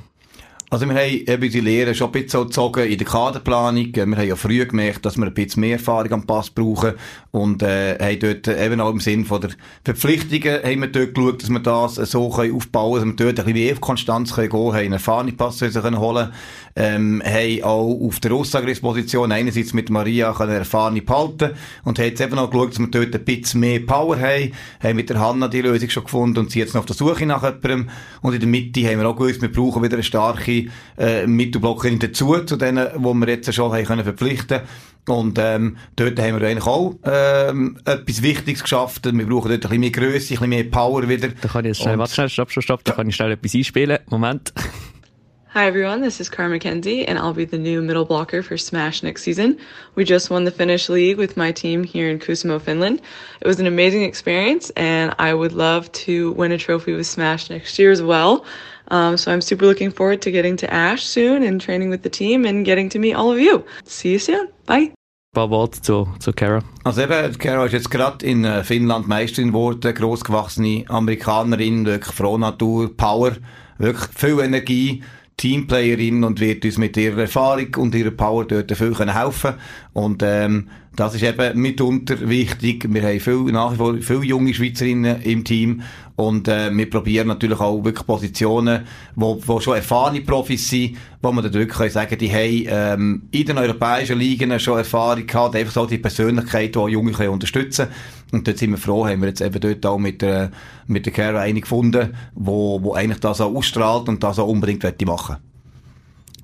Also 0.72 0.88
wir 0.88 0.94
haben 0.94 1.10
eben 1.10 1.50
die 1.50 1.60
Lehre 1.60 1.94
schon 1.94 2.08
ein 2.08 2.12
bisschen 2.12 2.44
gezogen 2.44 2.88
in 2.88 2.96
der 2.96 3.06
Kaderplanung. 3.06 3.94
Wir 3.94 4.04
haben 4.04 4.26
ja 4.26 4.36
früh 4.36 4.64
gemerkt, 4.64 5.04
dass 5.04 5.18
wir 5.18 5.26
ein 5.26 5.34
bisschen 5.34 5.60
mehr 5.60 5.72
Erfahrung 5.72 6.10
am 6.12 6.26
Pass 6.26 6.48
brauchen 6.48 6.94
und 7.30 7.62
äh, 7.62 7.98
haben 8.00 8.18
dort 8.20 8.48
eben 8.48 8.80
auch 8.80 8.90
im 8.90 8.98
Sinn 8.98 9.26
von 9.26 9.42
der 9.42 9.50
Verpflichtungen 9.84 10.62
haben 10.62 10.80
wir 10.80 10.86
dort 10.86 11.14
geschaut, 11.14 11.42
dass 11.42 11.50
wir 11.50 11.60
das 11.60 11.96
so 11.96 12.30
können 12.30 12.54
aufbauen 12.54 13.00
können, 13.00 13.16
dass 13.16 13.26
wir 13.26 13.32
dort 13.32 13.40
ein 13.40 13.52
bisschen 13.52 13.64
mehr 13.66 13.72
auf 13.74 13.80
Konstanz 13.82 14.34
können 14.34 14.48
gehen, 14.48 14.60
haben 14.60 14.76
einen 14.76 14.92
erfahrenen 14.94 15.36
Pass 15.36 15.58
können 15.58 16.32
ähm, 16.74 17.22
haben 17.22 17.62
auch 17.64 18.06
auf 18.06 18.20
der 18.20 18.32
Aussagriffsposition 18.32 19.30
einerseits 19.30 19.74
mit 19.74 19.90
Maria 19.90 20.32
können 20.32 20.52
erfahrene 20.52 21.02
behalten 21.02 21.50
und 21.84 21.98
haben 21.98 22.06
jetzt 22.06 22.20
eben 22.22 22.38
auch 22.38 22.50
geschaut, 22.50 22.70
dass 22.70 22.78
wir 22.78 22.86
dort 22.86 23.14
ein 23.14 23.24
bisschen 23.24 23.60
mehr 23.60 23.80
Power 23.80 24.18
haben, 24.18 24.52
haben 24.82 24.96
mit 24.96 25.10
der 25.10 25.20
Hanna 25.20 25.48
die 25.48 25.60
Lösung 25.60 25.90
schon 25.90 26.04
gefunden 26.04 26.38
und 26.38 26.50
sind 26.50 26.60
jetzt 26.60 26.74
noch 26.74 26.80
auf 26.80 26.86
der 26.86 26.96
Suche 26.96 27.26
nach 27.26 27.42
jemandem. 27.42 27.90
Und 28.22 28.32
in 28.32 28.40
der 28.40 28.48
Mitte 28.48 28.80
haben 28.88 29.00
wir 29.00 29.08
auch 29.08 29.16
gewusst, 29.16 29.42
wir 29.42 29.52
brauchen 29.52 29.82
wieder 29.82 29.94
eine 29.94 30.02
starke 30.02 30.61
äh, 30.98 31.26
Mittelblockerin 31.26 31.98
dazu, 31.98 32.38
zu 32.44 32.56
denen, 32.56 32.88
die 32.96 33.02
wir 33.02 33.28
jetzt 33.28 33.52
schon 33.54 33.72
haben 33.72 33.84
können 33.84 34.04
verpflichten 34.04 34.60
und 35.08 35.38
ähm, 35.40 35.78
dort 35.96 36.18
haben 36.20 36.40
wir 36.40 36.46
eigentlich 36.46 36.66
auch 36.66 36.94
ähm, 37.04 37.76
etwas 37.84 38.22
Wichtiges 38.22 38.62
geschafft. 38.62 39.04
Wir 39.04 39.26
brauchen 39.26 39.50
dort 39.50 39.52
ein 39.52 39.60
bisschen 39.60 39.80
mehr 39.80 39.90
Größe, 39.90 40.34
ein 40.34 40.38
bisschen 40.38 40.48
mehr 40.48 40.64
Power 40.64 41.08
wieder. 41.08 41.28
Da 41.28 41.48
kann 41.48 41.64
ich 41.64 41.70
jetzt 41.70 41.82
schnell, 41.82 41.98
warte 41.98 42.14
schnell, 42.14 42.28
stopp, 42.28 42.50
stopp, 42.52 42.62
stopp, 42.62 42.84
da 42.84 42.92
kann 42.92 43.08
ich 43.08 43.16
schnell 43.16 43.32
etwas 43.32 43.54
einspielen. 43.54 43.98
Moment. 44.08 44.52
Hi 45.54 45.66
everyone, 45.66 46.00
this 46.00 46.18
is 46.18 46.30
Cara 46.30 46.48
McKenzie, 46.48 47.04
and 47.06 47.18
I'll 47.18 47.34
be 47.34 47.44
the 47.44 47.58
new 47.58 47.82
middle 47.82 48.06
blocker 48.06 48.42
for 48.42 48.56
Smash 48.56 49.02
next 49.02 49.22
season. 49.22 49.58
We 49.96 50.04
just 50.04 50.30
won 50.30 50.44
the 50.44 50.50
Finnish 50.50 50.88
League 50.88 51.18
with 51.18 51.36
my 51.36 51.52
team 51.52 51.84
here 51.84 52.08
in 52.08 52.20
Kuusamo, 52.20 52.58
Finland. 52.58 53.02
It 53.38 53.46
was 53.46 53.60
an 53.60 53.66
amazing 53.66 54.02
experience, 54.02 54.70
and 54.78 55.14
I 55.18 55.34
would 55.34 55.52
love 55.52 55.92
to 56.06 56.32
win 56.32 56.52
a 56.52 56.58
trophy 56.58 56.94
with 56.94 57.06
Smash 57.06 57.50
next 57.50 57.78
year 57.78 57.90
as 57.90 58.00
well. 58.00 58.46
Um, 58.92 59.16
so 59.16 59.32
I'm 59.32 59.40
super 59.40 59.64
looking 59.64 59.90
forward 59.90 60.20
to 60.20 60.30
getting 60.30 60.54
to 60.58 60.72
Ash 60.72 61.02
soon 61.02 61.42
and 61.42 61.58
training 61.58 61.88
with 61.88 62.02
the 62.02 62.10
team 62.10 62.44
and 62.44 62.62
getting 62.62 62.90
to 62.90 62.98
meet 62.98 63.14
all 63.14 63.32
of 63.32 63.40
you. 63.40 63.64
See 63.84 64.12
you 64.12 64.18
soon. 64.18 64.48
Bye. 64.66 64.92
Ein 65.34 65.34
paar 65.34 65.48
Worte 65.48 65.80
zu, 65.80 66.06
zu 66.18 66.32
Kara. 66.34 66.62
Also 66.84 67.00
eben, 67.00 67.38
Kara 67.38 67.64
ist 67.64 67.72
jetzt 67.72 67.90
gerade 67.90 68.24
in 68.26 68.44
äh, 68.44 68.62
Finnland 68.62 69.08
Meisterin 69.08 69.48
geworden, 69.48 69.94
grossgewachsene 69.94 70.84
Amerikanerin, 70.88 71.86
wirklich 71.86 72.14
Frohnatur, 72.14 72.94
Power, 72.94 73.32
wirklich 73.78 74.10
viel 74.14 74.40
Energie. 74.40 75.02
Teamplayerin 75.38 76.22
und 76.22 76.38
wird 76.38 76.64
uns 76.64 76.76
mit 76.76 76.96
ihrer 76.96 77.22
Erfahrung 77.22 77.74
und 77.78 77.94
ihrer 77.94 78.10
Power 78.10 78.44
dort 78.44 78.70
viel 78.76 78.94
helfen 78.94 79.54
Und 79.92 80.22
ähm, 80.22 80.68
das 80.96 81.14
ist 81.14 81.22
eben 81.22 81.60
mitunter 81.60 82.28
wichtig. 82.28 82.86
Wir 82.88 83.02
haben 83.02 83.20
viel, 83.20 83.52
nach 83.52 83.72
wie 83.72 83.76
vor 83.76 83.94
viele 84.00 84.24
junge 84.24 84.54
Schweizerinnen 84.54 85.22
im 85.22 85.44
Team 85.44 85.82
und 86.16 86.48
äh, 86.48 86.70
wir 86.74 86.90
probieren 86.90 87.28
natürlich 87.28 87.58
auch 87.60 87.82
wirklich 87.84 88.06
Positionen, 88.06 88.84
wo, 89.16 89.40
wo 89.46 89.60
schon 89.60 89.76
erfahrene 89.76 90.20
Profis 90.20 90.68
sind, 90.68 90.96
wo 91.22 91.32
man 91.32 91.42
dann 91.44 91.54
wirklich 91.54 91.78
können 91.78 91.90
sagen 91.90 92.18
die 92.18 92.30
haben 92.30 92.66
ähm, 92.68 93.22
in 93.30 93.46
den 93.46 93.58
europäischen 93.58 94.18
Ligen 94.18 94.58
schon 94.60 94.78
Erfahrung 94.78 95.26
gehabt, 95.26 95.56
einfach 95.56 95.72
so 95.72 95.86
die 95.86 95.98
Persönlichkeit, 95.98 96.74
die 96.74 96.78
auch 96.78 96.88
Junge 96.88 97.12
können 97.12 97.30
unterstützen 97.30 97.88
Und 98.30 98.46
dort 98.46 98.58
sind 98.58 98.70
wir 98.70 98.78
froh, 98.78 99.06
haben 99.06 99.22
wir 99.22 99.28
jetzt 99.28 99.40
eben 99.40 99.60
dort 99.60 99.86
auch 99.86 99.98
mit 99.98 100.20
der, 100.20 100.50
mit 100.86 101.06
der 101.06 101.12
Care 101.12 101.40
eine 101.40 101.60
gefunden, 101.60 102.14
wo, 102.34 102.82
wo 102.82 102.92
eigentlich 102.94 103.20
das 103.20 103.40
auch 103.40 103.54
ausstrahlt 103.54 104.08
und 104.08 104.22
das 104.22 104.38
auch 104.38 104.48
unbedingt 104.48 104.82
machen 104.82 105.36
möchte. 105.36 105.51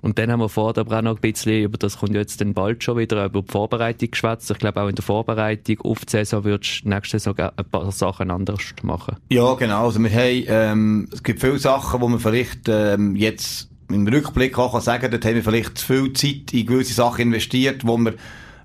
Und 0.09 0.19
dann 0.19 0.33
haben 0.33 0.41
wir 0.41 0.49
vorher 0.49 0.81
aber 0.81 0.97
auch 0.97 1.03
noch 1.03 1.17
ein 1.17 1.21
bisschen, 1.21 1.65
über 1.65 1.77
das 1.77 1.99
kommt 1.99 2.15
jetzt 2.15 2.41
dann 2.41 2.55
bald 2.55 2.83
schon 2.83 2.97
wieder, 2.97 3.27
über 3.27 3.43
die 3.43 3.53
Vorbereitung 3.53 4.11
geschwätzt. 4.11 4.51
Ich 4.51 4.57
glaube 4.57 4.81
auch 4.81 4.89
in 4.89 4.95
der 4.95 5.05
Vorbereitung 5.05 5.83
auf 5.83 6.07
die 6.07 6.13
Saison 6.13 6.45
würdest 6.45 6.83
du 6.83 6.89
nächste 6.89 7.19
Saison 7.19 7.39
ein 7.39 7.65
paar 7.71 7.93
Sachen 7.93 8.31
anders 8.31 8.63
machen. 8.81 9.17
Ja, 9.29 9.53
genau. 9.53 9.85
Also 9.85 10.03
wir 10.03 10.11
haben, 10.11 10.45
ähm, 10.49 11.09
es 11.13 11.23
gibt 11.23 11.43
viele 11.43 11.59
Sachen, 11.59 12.01
wo 12.01 12.09
man 12.09 12.21
vielleicht 12.21 12.71
ähm, 12.71 13.17
jetzt 13.17 13.69
im 13.91 14.09
Rückblick 14.09 14.59
auch 14.59 14.73
kann 14.73 14.81
sagen, 14.81 15.11
dort 15.11 15.27
haben 15.27 15.35
wir 15.35 15.45
vielleicht 15.45 15.77
zu 15.77 15.85
viel 15.85 16.13
Zeit 16.15 16.55
in 16.55 16.65
gewisse 16.65 16.95
Sachen 16.95 17.21
investiert, 17.21 17.87
wo 17.87 17.99
wir 17.99 18.15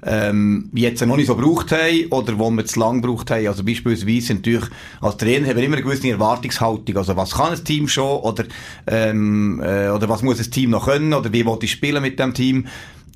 ähm, 0.05 0.69
jetzt 0.73 1.05
noch 1.05 1.15
nicht 1.15 1.27
so 1.27 1.35
gebraucht 1.35 1.71
haben 1.71 2.07
oder 2.09 2.37
wo 2.37 2.49
wir 2.51 2.65
zu 2.65 2.79
lang 2.79 3.01
gebraucht 3.01 3.31
haben. 3.31 3.47
Also 3.47 3.63
beispielsweise 3.63 4.35
natürlich 4.35 4.65
als 5.01 5.17
Trainer 5.17 5.47
haben 5.47 5.57
wir 5.57 5.63
immer 5.63 5.77
eine 5.77 5.83
gewisse 5.83 6.09
Erwartungshaltung. 6.09 6.97
Also 6.97 7.15
was 7.15 7.31
kann 7.31 7.53
ein 7.53 7.63
Team 7.63 7.87
schon 7.87 8.19
oder, 8.21 8.45
ähm, 8.87 9.61
äh, 9.63 9.89
oder 9.89 10.09
was 10.09 10.21
muss 10.21 10.39
ein 10.39 10.51
Team 10.51 10.71
noch 10.71 10.85
können 10.85 11.13
oder 11.13 11.31
wie 11.31 11.45
will 11.45 11.57
ich 11.61 11.71
spielen 11.71 12.01
mit 12.01 12.19
dem 12.19 12.33
Team. 12.33 12.67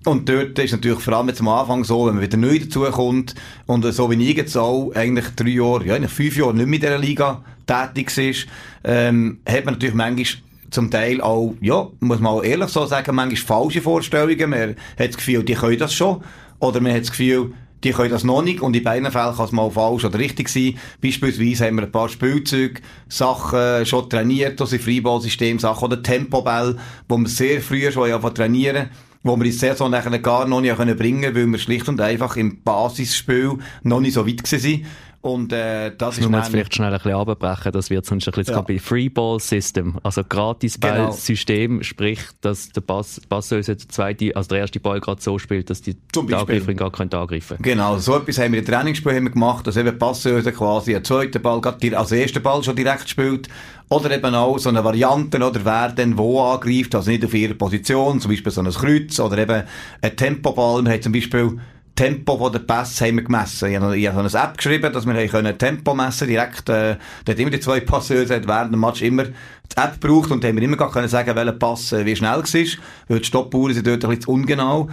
Und 0.06 0.30
dort 0.30 0.58
ist 0.60 0.72
natürlich 0.72 1.00
vor 1.00 1.14
allem 1.14 1.28
jetzt 1.28 1.42
am 1.42 1.50
Anfang 1.50 1.84
so, 1.84 2.08
wenn 2.08 2.16
man 2.16 2.24
wieder 2.24 2.38
neu 2.38 2.60
dazukommt 2.60 3.36
und 3.66 3.84
so 3.94 4.10
wie 4.10 4.30
ich 4.30 4.38
jetzt 4.38 4.56
auch 4.56 4.92
eigentlich 4.96 5.26
drei 5.36 5.50
Jahre, 5.50 5.86
ja 5.86 5.96
eigentlich 5.96 6.12
fünf 6.12 6.38
Jahre 6.38 6.54
nicht 6.54 6.68
mehr 6.68 6.76
in 6.76 6.82
dieser 6.82 6.98
Liga 6.98 7.44
tätig 7.66 8.18
ist, 8.18 8.48
ähm, 8.86 9.40
hat 9.46 9.66
man 9.66 9.74
natürlich 9.74 9.96
manchmal 9.96 10.26
zum 10.70 10.92
Teil 10.92 11.22
auch, 11.22 11.56
ja, 11.62 11.88
muss 12.00 12.20
man 12.20 12.34
auch 12.34 12.44
ehrlich 12.44 12.70
so 12.70 12.86
sagen, 12.86 13.16
manchmal 13.16 13.62
falsche 13.62 13.82
Vorstellungen. 13.82 14.50
Man 14.50 14.70
hat 14.70 14.78
das 14.98 15.18
Gefühl, 15.18 15.44
die 15.44 15.54
können 15.54 15.78
das 15.78 15.94
schon. 15.94 16.22
Oder 16.60 16.82
man 16.82 16.94
hat 16.94 17.02
das 17.02 17.12
Gefühl, 17.12 17.54
die 17.84 17.92
können 17.92 18.10
das 18.10 18.24
noch 18.24 18.42
nicht 18.42 18.62
und 18.62 18.76
in 18.76 18.84
beiden 18.84 19.12
Fällen 19.12 19.36
kann 19.36 19.46
es 19.46 19.52
mal 19.52 19.70
falsch 19.70 20.06
oder 20.06 20.18
richtig 20.18 20.50
sein. 20.50 20.78
Beispielsweise 21.02 21.68
haben 21.68 21.76
wir 21.76 21.84
ein 21.84 21.92
paar 21.92 22.10
Spielzeuge, 22.10 22.82
Sachen 23.08 23.86
schon 23.86 24.10
trainiert, 24.10 24.60
also 24.60 24.78
Freiballsystem, 24.78 25.60
Sachen 25.60 25.86
oder 25.86 26.02
Tempobell, 26.02 26.78
wo 27.08 27.18
wir 27.18 27.28
sehr 27.28 27.62
früh 27.62 27.92
schon 27.92 28.10
ja 28.10 28.18
trainieren 28.18 28.90
wo 29.24 29.36
wir 29.36 29.46
in 29.46 29.52
der 29.52 29.60
Saison 29.60 29.92
nachher 29.92 30.18
gar 30.20 30.48
noch 30.48 30.62
nicht 30.62 30.78
bringen 30.78 31.22
können, 31.22 31.36
weil 31.36 31.48
wir 31.48 31.60
schlicht 31.60 31.90
und 31.90 32.00
einfach 32.00 32.38
im 32.38 32.64
Basisspiel 32.64 33.58
noch 33.84 34.00
nicht 34.00 34.14
so 34.14 34.26
weit 34.26 34.44
waren. 34.44 34.86
Und 35.28 35.52
äh, 35.52 35.90
das, 35.90 35.98
das 35.98 36.18
ist 36.20 36.30
muss 36.30 36.48
vielleicht 36.48 36.74
schnell 36.74 36.94
ein 36.94 36.98
bisschen 36.98 37.14
abbrechen, 37.14 37.72
das 37.74 37.90
wird 37.90 38.06
sonst 38.06 38.28
ein 38.30 38.32
bisschen 38.32 38.56
ja. 38.56 38.62
bei 38.62 38.80
Freeball 38.80 39.42
System, 39.42 40.00
also 40.02 40.24
gratis 40.24 40.78
Ball 40.78 41.12
System, 41.12 41.72
genau. 41.72 41.84
sprich, 41.84 42.20
dass 42.40 42.70
der 42.70 42.80
Pass, 42.80 43.20
Passlöser 43.28 43.76
der 43.76 43.90
zweite, 43.90 44.34
also 44.38 44.48
der 44.48 44.60
erste 44.60 44.80
Ball 44.80 45.02
gerade 45.02 45.22
so 45.22 45.38
spielt, 45.38 45.70
dass 45.70 45.82
die 45.82 45.98
Angreiferin 46.16 46.78
gar 46.78 46.92
können 46.94 47.14
angreifen. 47.14 47.58
Genau, 47.62 47.98
so 47.98 48.16
etwas 48.16 48.40
haben 48.40 48.54
wir 48.54 48.60
im 48.60 48.66
Trainingsspiel 48.66 49.16
haben 49.16 49.26
wir 49.26 49.32
gemacht, 49.32 49.68
dass 49.68 49.76
eben 49.76 50.00
Passlöser 50.00 50.54
quasi 50.54 50.96
einen 50.96 51.04
zweiten 51.04 51.42
Ball, 51.42 51.60
gerade 51.60 51.98
als 51.98 52.14
ersten 52.14 52.42
Ball 52.42 52.64
schon 52.64 52.78
direkt 52.78 53.10
spielt, 53.10 53.50
oder 53.90 54.10
eben 54.12 54.34
auch 54.34 54.58
so 54.60 54.70
eine 54.70 54.82
Variante, 54.82 55.38
oder 55.38 55.66
wer 55.66 55.90
denn 55.90 56.18
wo 56.18 56.42
angreift, 56.42 56.96
also 56.96 57.12
nicht 57.12 57.26
auf 57.26 57.34
ihrer 57.34 57.54
Position, 57.54 58.22
zum 58.22 58.32
Beispiel 58.32 58.52
so 58.54 58.62
ein 58.62 58.72
Kreuz, 58.72 59.20
oder 59.20 59.38
eben 59.40 59.64
ein 60.02 60.16
Tempoball, 60.16 60.86
wir 60.86 60.94
haben 60.94 61.02
zum 61.02 61.12
Beispiel 61.12 61.60
Tempo 61.98 62.38
von 62.38 62.52
der 62.52 62.60
Pässe 62.60 63.08
haben 63.08 63.16
wir 63.18 63.24
gemessen. 63.24 63.72
Ich 63.72 63.76
habe, 63.76 63.98
ich 63.98 64.08
habe 64.08 64.20
eine 64.20 64.30
App 64.30 64.56
geschrieben, 64.56 64.94
dass 64.94 65.08
wir 65.08 65.28
können 65.28 65.58
Tempo 65.58 65.96
messen 65.96 66.28
direkt. 66.28 66.70
Äh, 66.70 66.96
da 67.26 67.32
hat 67.32 67.40
immer 67.40 67.50
die 67.50 67.60
zwei 67.60 67.80
Passeure 67.80 68.30
während 68.30 68.72
dem 68.72 68.80
Match 68.80 69.02
immer 69.02 69.24
die 69.24 69.78
App 69.78 70.00
gebraucht 70.00 70.30
und 70.30 70.46
haben 70.46 70.56
wir 70.56 70.64
immer 70.64 70.78
gar 70.78 70.92
können 70.92 71.08
sagen, 71.08 71.36
welcher 71.36 71.54
Pass 71.54 71.92
äh, 71.94 72.06
wie 72.06 72.16
schnell 72.16 72.40
ist, 72.42 72.78
weil 73.08 73.20
die 73.20 73.26
Stoppuhren 73.26 73.74
sind 73.74 73.88
dort 73.88 74.06
ein 74.06 74.12
bisschen 74.12 74.32
ungenau. 74.32 74.90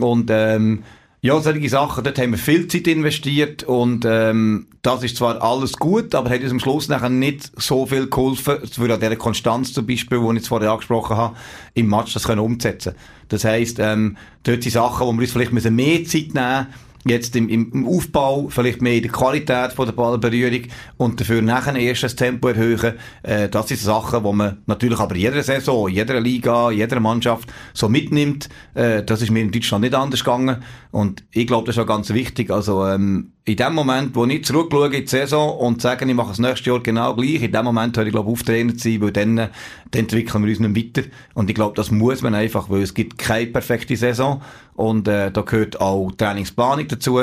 Und 0.00 0.30
ähm, 0.32 0.82
ja, 1.20 1.40
solche 1.40 1.68
Sachen, 1.68 2.04
dort 2.04 2.18
haben 2.18 2.30
wir 2.30 2.38
viel 2.38 2.68
Zeit 2.68 2.86
investiert 2.86 3.64
und 3.64 4.04
ähm, 4.04 4.68
das 4.82 5.02
ist 5.02 5.16
zwar 5.16 5.42
alles 5.42 5.72
gut, 5.72 6.14
aber 6.14 6.30
hat 6.30 6.42
uns 6.42 6.52
am 6.52 6.60
Schluss 6.60 6.88
nachher 6.88 7.08
nicht 7.08 7.50
so 7.60 7.86
viel 7.86 8.08
geholfen, 8.08 8.58
für 8.70 8.94
an 8.94 9.00
dieser 9.00 9.16
Konstanz 9.16 9.72
zum 9.72 9.86
Beispiel, 9.86 10.20
die 10.20 10.26
ich 10.26 10.34
jetzt 10.34 10.48
vorher 10.48 10.70
angesprochen 10.70 11.16
habe, 11.16 11.36
im 11.74 11.88
Match 11.88 12.14
das 12.14 12.22
können 12.22 12.40
umzusetzen. 12.40 12.94
Das 13.28 13.44
heisst, 13.44 13.80
ähm, 13.80 14.16
dort 14.44 14.62
sind 14.62 14.72
Sachen, 14.72 15.06
wo 15.06 15.12
wir 15.12 15.20
uns 15.20 15.32
vielleicht 15.32 15.52
mehr 15.52 16.04
Zeit 16.04 16.34
nehmen 16.34 16.66
müssen, 16.68 16.87
jetzt 17.06 17.36
im, 17.36 17.48
im 17.48 17.86
Aufbau, 17.86 18.48
vielleicht 18.48 18.82
mehr 18.82 18.94
in 18.94 19.02
der 19.02 19.12
Qualität 19.12 19.72
von 19.72 19.86
der 19.86 19.92
Ballberührung 19.92 20.62
und 20.96 21.20
dafür 21.20 21.42
nachher 21.42 21.76
erst 21.76 22.02
das 22.02 22.16
Tempo 22.16 22.48
erhöhen. 22.48 22.94
Äh, 23.22 23.48
das 23.48 23.68
sind 23.68 23.80
Sachen, 23.80 24.22
die 24.22 24.32
man 24.32 24.58
natürlich 24.66 24.98
aber 24.98 25.16
jeder 25.16 25.42
Saison, 25.42 25.88
jeder 25.88 26.20
Liga, 26.20 26.70
jeder 26.70 27.00
Mannschaft 27.00 27.48
so 27.72 27.88
mitnimmt. 27.88 28.48
Äh, 28.74 29.02
das 29.04 29.22
ist 29.22 29.30
mir 29.30 29.40
in 29.40 29.50
Deutschland 29.50 29.82
nicht 29.82 29.94
anders 29.94 30.24
gegangen 30.24 30.62
und 30.90 31.24
ich 31.32 31.46
glaube, 31.46 31.66
das 31.66 31.76
ist 31.76 31.82
auch 31.82 31.86
ganz 31.86 32.10
wichtig. 32.10 32.50
Also 32.50 32.86
ähm, 32.86 33.32
in 33.44 33.56
dem 33.56 33.74
Moment, 33.74 34.14
wo 34.14 34.26
ich 34.26 34.44
zurückschaue 34.44 34.86
in 34.94 35.02
die 35.02 35.06
Saison 35.06 35.56
und 35.58 35.80
sage, 35.80 36.04
ich 36.04 36.14
mache 36.14 36.28
das 36.28 36.38
nächste 36.38 36.70
Jahr 36.70 36.80
genau 36.80 37.14
gleich, 37.14 37.42
in 37.42 37.52
dem 37.52 37.64
Moment 37.64 37.96
höre 37.96 38.06
ich, 38.06 38.12
glaube 38.12 38.30
auftrainiert 38.30 38.80
sein, 38.80 39.00
weil 39.00 39.12
dann, 39.12 39.36
dann 39.36 39.50
entwickeln 39.92 40.44
wir 40.44 40.50
uns 40.50 40.60
nicht 40.60 40.96
weiter. 40.96 41.08
Und 41.34 41.48
ich 41.48 41.54
glaube, 41.54 41.74
das 41.74 41.90
muss 41.90 42.22
man 42.22 42.34
einfach, 42.34 42.68
weil 42.68 42.82
es 42.82 42.94
gibt 42.94 43.16
keine 43.16 43.46
perfekte 43.46 43.96
Saison 43.96 44.42
und 44.78 45.08
äh, 45.08 45.32
da 45.32 45.40
gehört 45.40 45.80
auch 45.80 46.12
Trainingsplanung 46.12 46.86
dazu. 46.86 47.20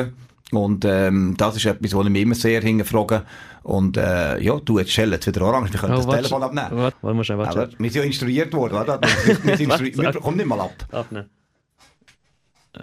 Und 0.51 0.83
ähm, 0.83 1.35
das 1.38 1.55
ist 1.55 1.65
etwas, 1.65 1.95
was 1.95 2.05
ich 2.05 2.12
mir 2.12 2.21
immer 2.21 2.35
sehr 2.35 2.62
hinterfrage. 2.62 3.24
Und 3.63 3.95
äh, 3.95 4.41
ja, 4.41 4.59
du, 4.59 4.77
jetzt 4.77 4.91
schellen 4.91 5.13
jetzt 5.13 5.25
wieder 5.25 5.41
orange, 5.41 5.71
wir 5.71 5.79
können 5.79 5.93
oh, 5.93 5.97
das 5.97 6.07
watsch, 6.07 6.17
Telefon 6.17 6.43
abnehmen. 6.43 6.71
Warte, 6.71 6.97
warte, 7.01 7.17
warte, 7.17 7.38
warte. 7.38 7.62
Aber 7.62 7.71
wir 7.79 7.89
sind 7.89 8.01
ja 8.01 8.03
instruiert 8.03 8.53
worden, 8.53 8.75
oder? 8.75 9.00
Wir, 9.01 9.57
wir, 9.57 9.79
wir 9.97 10.13
kommen 10.19 10.35
nicht 10.35 10.45
mal 10.45 10.59
ab. 10.59 10.74
Abnehmen. 10.91 11.29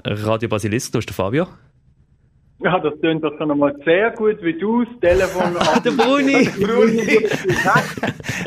Radio 0.05 0.49
Basilisk, 0.49 0.93
du 0.93 0.99
bist 0.99 1.11
der 1.11 1.17
Fabio. 1.17 1.49
Ja, 2.65 2.79
das 2.79 2.99
klingt 3.01 3.25
doch 3.25 3.37
schon 3.39 3.51
einmal 3.51 3.75
sehr 3.85 4.13
gut, 4.13 4.41
wie 4.43 4.53
du 4.57 4.85
das 4.85 5.01
Telefon 5.01 5.55
der 5.85 5.91
Bruni! 5.91 6.49
Bruni! 6.61 7.29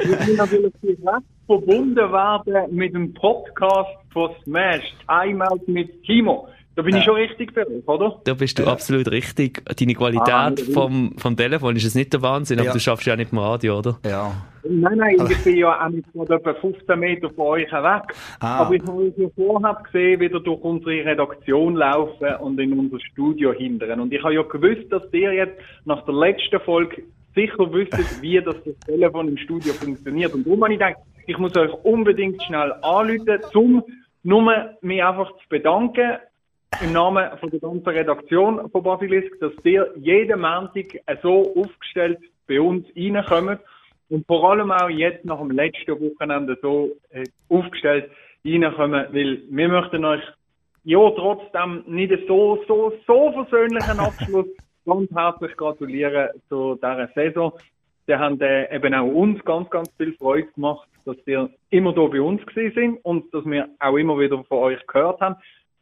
Wir 0.03 0.17
sind 0.19 0.37
natürlich 0.37 0.73
direkt 0.81 1.25
verbunden 1.45 1.95
werden 1.95 2.75
mit 2.75 2.93
dem 2.93 3.13
Podcast 3.13 3.89
von 4.13 4.31
Smash, 4.43 4.83
Timeout 5.07 5.61
mit 5.67 6.01
Timo. 6.03 6.47
Da 6.75 6.81
bin 6.81 6.93
ja. 6.93 6.99
ich 6.99 7.05
schon 7.05 7.15
richtig 7.15 7.53
bei 7.53 7.65
euch, 7.65 7.87
oder? 7.87 8.19
Da 8.25 8.33
bist 8.33 8.59
du 8.59 8.63
ja. 8.63 8.71
absolut 8.71 9.09
richtig. 9.09 9.63
Deine 9.65 9.93
Qualität 9.93 10.29
ah, 10.29 10.53
vom, 10.73 11.13
vom 11.17 11.37
Telefon 11.37 11.73
ist 11.77 11.85
es 11.85 11.95
nicht 11.95 12.11
der 12.11 12.21
Wahnsinn, 12.21 12.59
aber 12.59 12.67
ja. 12.67 12.73
du 12.73 12.79
schaffst 12.79 13.07
ja 13.07 13.15
nicht 13.15 13.31
im 13.31 13.37
Radio, 13.37 13.79
oder? 13.79 13.97
Ja. 14.05 14.33
Nein, 14.67 14.97
nein, 14.97 15.15
ich 15.29 15.43
bin 15.43 15.57
ja 15.57 15.85
auch 15.85 15.89
nicht 15.89 16.05
von 16.11 16.29
etwa 16.29 16.53
15 16.53 16.99
Meter 16.99 17.29
von 17.29 17.47
euch 17.47 17.71
weg. 17.71 18.13
Ah. 18.41 18.59
Aber 18.59 18.73
ich 18.73 18.81
habe 18.81 18.93
euch 18.93 19.13
ja 19.15 19.27
vorher 19.35 19.77
gesehen, 19.85 20.19
wieder 20.19 20.39
durch 20.41 20.61
unsere 20.61 21.05
Redaktion 21.05 21.75
laufen 21.75 22.35
und 22.41 22.59
in 22.59 22.77
unser 22.77 22.99
Studio 22.99 23.53
hindern. 23.53 24.01
Und 24.01 24.11
ich 24.11 24.21
habe 24.21 24.33
ja 24.33 24.41
gewusst, 24.41 24.91
dass 24.91 25.03
ihr 25.13 25.31
jetzt 25.31 25.57
nach 25.85 26.03
der 26.03 26.15
letzten 26.15 26.59
Folge 26.59 27.03
sicher 27.35 27.71
wüsstet, 27.71 28.05
wie 28.21 28.41
das, 28.41 28.55
das 28.65 28.77
Telefon 28.85 29.29
im 29.29 29.37
Studio 29.37 29.71
funktioniert. 29.73 30.33
Und 30.33 30.45
darum 30.45 30.61
habe 30.63 30.73
ich 30.73 30.79
gedacht, 30.79 30.97
ich 31.25 31.37
muss 31.37 31.55
euch 31.55 31.73
unbedingt 31.83 32.43
schnell 32.43 32.73
anrufen, 32.81 33.39
um 33.53 33.83
nur 34.23 34.75
mich 34.81 35.03
einfach 35.03 35.31
zu 35.31 35.47
bedanken 35.47 36.17
im 36.81 36.93
Namen 36.93 37.37
von 37.39 37.49
der 37.49 37.59
ganzen 37.59 37.87
Redaktion 37.87 38.69
von 38.69 38.83
Basilisk, 38.83 39.39
dass 39.39 39.53
ihr 39.63 39.91
jeden 39.97 40.41
Montag 40.41 40.85
so 41.21 41.53
aufgestellt 41.55 42.19
bei 42.47 42.59
uns 42.59 42.85
reinkommt 42.95 43.59
und 44.09 44.27
vor 44.27 44.51
allem 44.51 44.71
auch 44.71 44.89
jetzt 44.89 45.25
nach 45.25 45.39
dem 45.39 45.51
letzten 45.51 45.99
Wochenende 45.99 46.57
so 46.61 46.91
äh, 47.11 47.23
aufgestellt 47.49 48.09
reinkommen, 48.45 49.05
weil 49.11 49.41
wir 49.49 49.69
möchten 49.69 50.05
euch 50.05 50.23
ja 50.83 51.09
trotzdem 51.11 51.83
nicht 51.87 52.13
so, 52.27 52.63
so, 52.67 52.93
so 53.07 53.31
versöhnlichen 53.31 53.99
Abschluss 53.99 54.47
ganz 54.85 55.09
herzlich 55.11 55.55
gratulieren 55.57 56.29
zu 56.49 56.75
dieser 56.75 57.09
Saison. 57.15 57.53
Die 58.07 58.15
haben 58.15 58.39
äh, 58.41 58.75
eben 58.75 58.93
auch 58.93 59.07
uns 59.07 59.43
ganz, 59.45 59.69
ganz 59.69 59.89
viel 59.97 60.13
Freude 60.13 60.47
gemacht, 60.53 60.87
dass 61.05 61.17
ihr 61.25 61.49
immer 61.69 61.93
da 61.93 62.01
bei 62.05 62.21
uns 62.21 62.45
gewesen 62.45 62.73
sind 62.75 63.05
und 63.05 63.33
dass 63.33 63.45
wir 63.45 63.69
auch 63.79 63.97
immer 63.97 64.19
wieder 64.19 64.43
von 64.43 64.59
euch 64.59 64.85
gehört 64.87 65.21
haben 65.21 65.35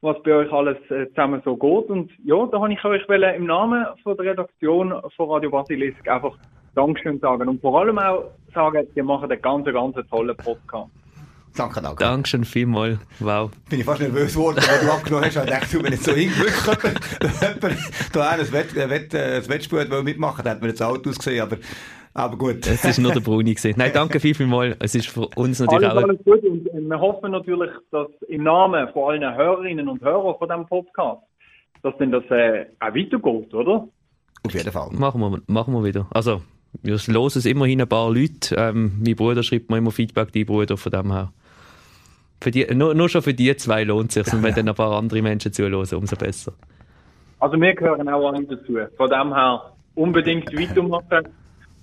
was 0.03 0.21
bei 0.23 0.35
euch 0.35 0.51
alles 0.51 0.77
äh, 0.91 1.07
zusammen 1.09 1.41
so 1.45 1.55
geht. 1.55 1.89
Und 1.89 2.11
ja, 2.25 2.45
da 2.47 2.59
habe 2.59 2.73
ich 2.73 2.83
euch 2.83 3.07
im 3.07 3.45
Namen 3.45 3.85
von 4.03 4.17
der 4.17 4.25
Redaktion 4.25 4.93
von 5.15 5.29
Radio 5.29 5.49
Basilisk 5.49 6.07
einfach 6.07 6.37
Dankeschön 6.75 7.19
sagen 7.19 7.47
und 7.47 7.61
vor 7.61 7.79
allem 7.79 7.97
auch 7.99 8.25
sagen, 8.53 8.85
ihr 8.95 9.03
macht 9.03 9.31
einen 9.31 9.41
ganz, 9.41 9.65
ganz 9.65 9.95
tollen 10.09 10.35
Podcast. 10.35 10.91
Danke, 11.55 11.81
danke. 11.81 12.03
Dankeschön 12.03 12.45
vielmals. 12.45 12.97
Wow. 13.19 13.51
Bin 13.69 13.79
ich 13.79 13.85
fast 13.85 14.01
nervös 14.01 14.33
geworden, 14.33 14.57
weil 14.57 14.85
du 14.85 14.91
abgenommen 14.91 15.25
hast. 15.25 15.35
Ich 15.35 15.49
dachte, 15.49 15.83
wenn 15.83 15.93
ich 15.93 16.01
so 16.01 16.13
hinglückt, 16.13 16.67
da 18.13 18.29
ein 18.29 18.51
Wett, 18.51 18.75
Wett, 18.75 19.15
ein 19.15 19.49
Wettspiel 19.49 20.03
mitmachen 20.03 20.45
hat 20.45 20.61
mir 20.61 20.69
jetzt 20.69 20.81
Auto 20.81 21.09
ausgesehen, 21.09 21.41
aber 21.41 21.57
aber 22.15 22.37
gut. 22.37 22.67
Es 22.67 22.85
ist 22.85 22.99
nur 22.99 23.11
der 23.11 23.21
Bruni 23.21 23.55
gesehen. 23.55 23.73
Nein, 23.77 23.91
danke 23.93 24.19
viel, 24.19 24.35
viel 24.35 24.45
mal. 24.45 24.75
Es 24.79 24.93
ist 24.93 25.07
für 25.07 25.27
uns 25.35 25.59
natürlich 25.59 25.89
alles, 25.89 26.03
auch... 26.03 26.09
Alles 26.09 26.23
gut 26.23 26.43
und 26.43 26.67
äh, 26.67 26.79
wir 26.79 26.99
hoffen 26.99 27.31
natürlich, 27.31 27.71
dass 27.91 28.07
im 28.27 28.43
Namen 28.43 28.87
von 28.89 29.11
allen 29.11 29.35
Hörerinnen 29.35 29.87
und 29.87 30.01
Hörern 30.01 30.35
von 30.37 30.47
diesem 30.47 30.67
Podcast, 30.67 31.21
dass 31.81 31.97
denn 31.97 32.11
das 32.11 32.23
äh, 32.29 32.67
auch 32.79 32.93
weitergeht, 32.93 33.53
oder? 33.53 33.87
Auf 34.45 34.53
jeden 34.53 34.71
Fall. 34.71 34.89
Machen 34.91 35.21
wir, 35.21 35.41
machen 35.47 35.73
wir 35.73 35.83
wieder. 35.83 36.07
Also, 36.11 36.41
wir 36.83 36.97
hören 36.97 37.27
es 37.27 37.45
immerhin 37.45 37.81
ein 37.81 37.89
paar 37.89 38.11
Leute. 38.11 38.55
Ähm, 38.57 39.01
mein 39.03 39.15
Bruder 39.15 39.41
schreibt 39.41 39.71
mir 39.71 39.77
immer 39.77 39.91
Feedback, 39.91 40.31
die 40.31 40.45
Bruder, 40.45 40.77
von 40.77 40.91
dem 40.91 41.11
her. 41.11 41.33
Für 42.43 42.51
die, 42.51 42.65
nur, 42.75 42.93
nur 42.93 43.07
schon 43.07 43.21
für 43.21 43.33
die 43.33 43.55
zwei 43.55 43.85
lohnt 43.85 44.13
es 44.13 44.25
sich. 44.25 44.33
Und 44.33 44.43
wenn 44.43 44.53
dann 44.53 44.67
ein 44.67 44.75
paar 44.75 44.91
andere 44.91 45.21
Menschen 45.21 45.53
zuhören, 45.53 45.75
umso 45.75 46.17
besser. 46.17 46.51
Also 47.39 47.59
wir 47.59 47.73
gehören 47.73 48.09
auch 48.09 48.27
alle 48.27 48.43
dazu. 48.43 48.79
Von 48.97 49.09
dem 49.09 49.33
her 49.33 49.71
unbedingt 49.95 50.53
weitermachen. 50.53 51.29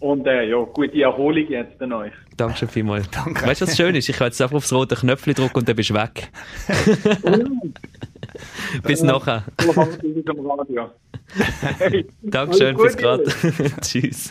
Und 0.00 0.26
äh, 0.26 0.50
ja, 0.50 0.59
gute 0.59 1.00
Erholung 1.00 1.49
jetzt 1.49 1.81
an 1.81 1.95
euch. 1.95 2.12
Danke 2.37 2.67
vielmals. 2.67 3.09
Danke. 3.11 3.47
Weißt 3.47 3.62
du, 3.62 3.67
was 3.67 3.75
schön 3.75 3.95
ist? 3.95 4.11
Ich 4.11 4.17
kann 4.17 4.26
jetzt 4.26 4.43
einfach 4.43 4.57
aufs 4.57 4.71
rote 4.71 4.97
Knöpfchen 4.97 5.33
drücken 5.33 5.61
und 5.61 5.67
dann 5.67 5.76
bist 5.76 5.88
du 5.88 5.95
weg. 5.95 6.29
Bis 8.83 9.02
nachher. 9.02 9.45
Dankeschön 12.23 12.76
fürs 12.76 12.99
gerade. 12.99 13.25
Tschüss. 13.81 14.31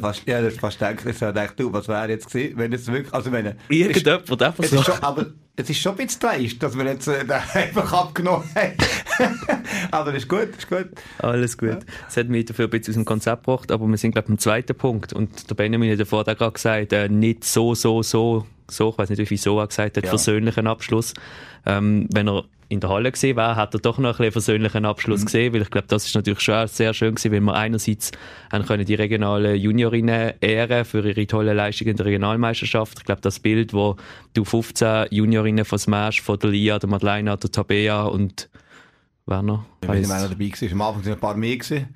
Fast, 0.00 0.22
ja, 0.26 0.42
das 0.42 0.54
fast 0.54 0.80
denke 0.80 1.10
ich, 1.10 1.18
gedacht, 1.18 1.54
du, 1.56 1.72
was 1.72 1.88
wäre 1.88 2.08
jetzt 2.08 2.30
gewesen, 2.30 2.56
wenn 2.56 2.72
es 2.72 2.86
wirklich, 2.86 3.12
also 3.12 3.32
wenn, 3.32 3.54
Irgendjemand 3.68 4.42
einfach 4.42 4.64
so. 4.64 4.82
Schon, 4.82 5.02
aber 5.02 5.26
es 5.56 5.70
ist 5.70 5.78
schon 5.78 5.92
ein 5.92 6.06
bisschen 6.06 6.20
dreist, 6.20 6.62
dass 6.62 6.76
wir 6.76 6.84
jetzt 6.84 7.08
äh, 7.08 7.24
einfach 7.54 7.92
abgenommen 7.92 8.48
haben. 8.54 8.74
aber 9.90 10.14
ist 10.14 10.28
gut, 10.28 10.56
ist 10.56 10.68
gut. 10.68 10.88
Alles 11.18 11.58
gut. 11.58 11.78
Es 12.08 12.16
ja. 12.16 12.22
hat 12.22 12.28
mich 12.28 12.46
dafür 12.46 12.66
ein 12.66 12.70
bisschen 12.70 12.92
aus 12.92 12.96
dem 12.96 13.04
Konzept 13.04 13.44
gebracht, 13.44 13.70
aber 13.70 13.86
wir 13.86 13.96
sind, 13.96 14.12
glaube 14.12 14.26
ich, 14.26 14.30
am 14.30 14.38
zweiten 14.38 14.76
Punkt. 14.76 15.12
Und 15.12 15.50
der 15.50 15.54
Benjamin 15.54 15.92
hat 15.92 16.00
davor 16.00 16.24
gerade 16.24 16.52
gesagt, 16.52 16.92
äh, 16.92 17.08
nicht 17.08 17.44
so, 17.44 17.74
so, 17.74 18.02
so, 18.02 18.46
so, 18.68 18.90
ich 18.90 18.98
weiß 18.98 19.10
nicht, 19.10 19.18
wie 19.18 19.26
viel 19.26 19.38
so 19.38 19.58
er 19.58 19.66
gesagt 19.66 19.96
hat, 19.96 20.04
ja. 20.04 20.10
versöhnlichen 20.10 20.66
Abschluss. 20.66 21.14
Ähm, 21.66 22.08
wenn 22.12 22.28
er 22.28 22.44
in 22.70 22.78
der 22.78 22.88
Halle 22.88 23.10
gesehen 23.10 23.36
wäre, 23.36 23.56
hat 23.56 23.74
er 23.74 23.80
doch 23.80 23.98
noch 23.98 24.10
ein 24.10 24.16
bisschen 24.16 24.32
versöhnlichen 24.32 24.84
Abschluss 24.84 25.20
mhm. 25.20 25.24
gesehen, 25.26 25.52
weil 25.52 25.62
ich 25.62 25.70
glaube, 25.70 25.88
das 25.88 26.06
ist 26.06 26.14
natürlich 26.14 26.40
schon 26.40 26.68
sehr 26.68 26.94
schön 26.94 27.16
gewesen, 27.16 27.32
weil 27.32 27.40
wir 27.40 27.54
einerseits 27.54 28.12
haben 28.50 28.64
können 28.64 28.86
die 28.86 28.94
regionalen 28.94 29.56
Juniorinnen 29.56 30.34
ehren 30.40 30.84
für 30.84 31.04
ihre 31.04 31.26
tolle 31.26 31.52
Leistung 31.52 31.88
in 31.88 31.96
der 31.96 32.06
Regionalmeisterschaft. 32.06 33.00
Ich 33.00 33.04
glaube, 33.04 33.20
das 33.22 33.40
Bild, 33.40 33.74
wo 33.74 33.96
du 34.34 34.44
15 34.44 35.06
Juniorinnen 35.10 35.64
von 35.64 35.80
Smash, 35.80 36.22
von 36.22 36.38
der 36.38 36.50
Lia, 36.50 36.78
der 36.78 36.88
Madeleine, 36.88 37.36
der 37.36 37.50
Tabea 37.50 38.04
und 38.04 38.48
wer 39.26 39.42
noch? 39.42 39.64
Ich 39.82 39.88
weiß 39.88 39.98
nicht, 39.98 40.08
wer 40.08 40.28
dabei 40.28 40.50
war. 40.50 40.72
Am 40.72 40.80
Anfang 40.80 41.02
sind 41.02 41.12
ein 41.14 41.20
paar 41.20 41.36
mehr 41.36 41.56
gewesen 41.56 41.88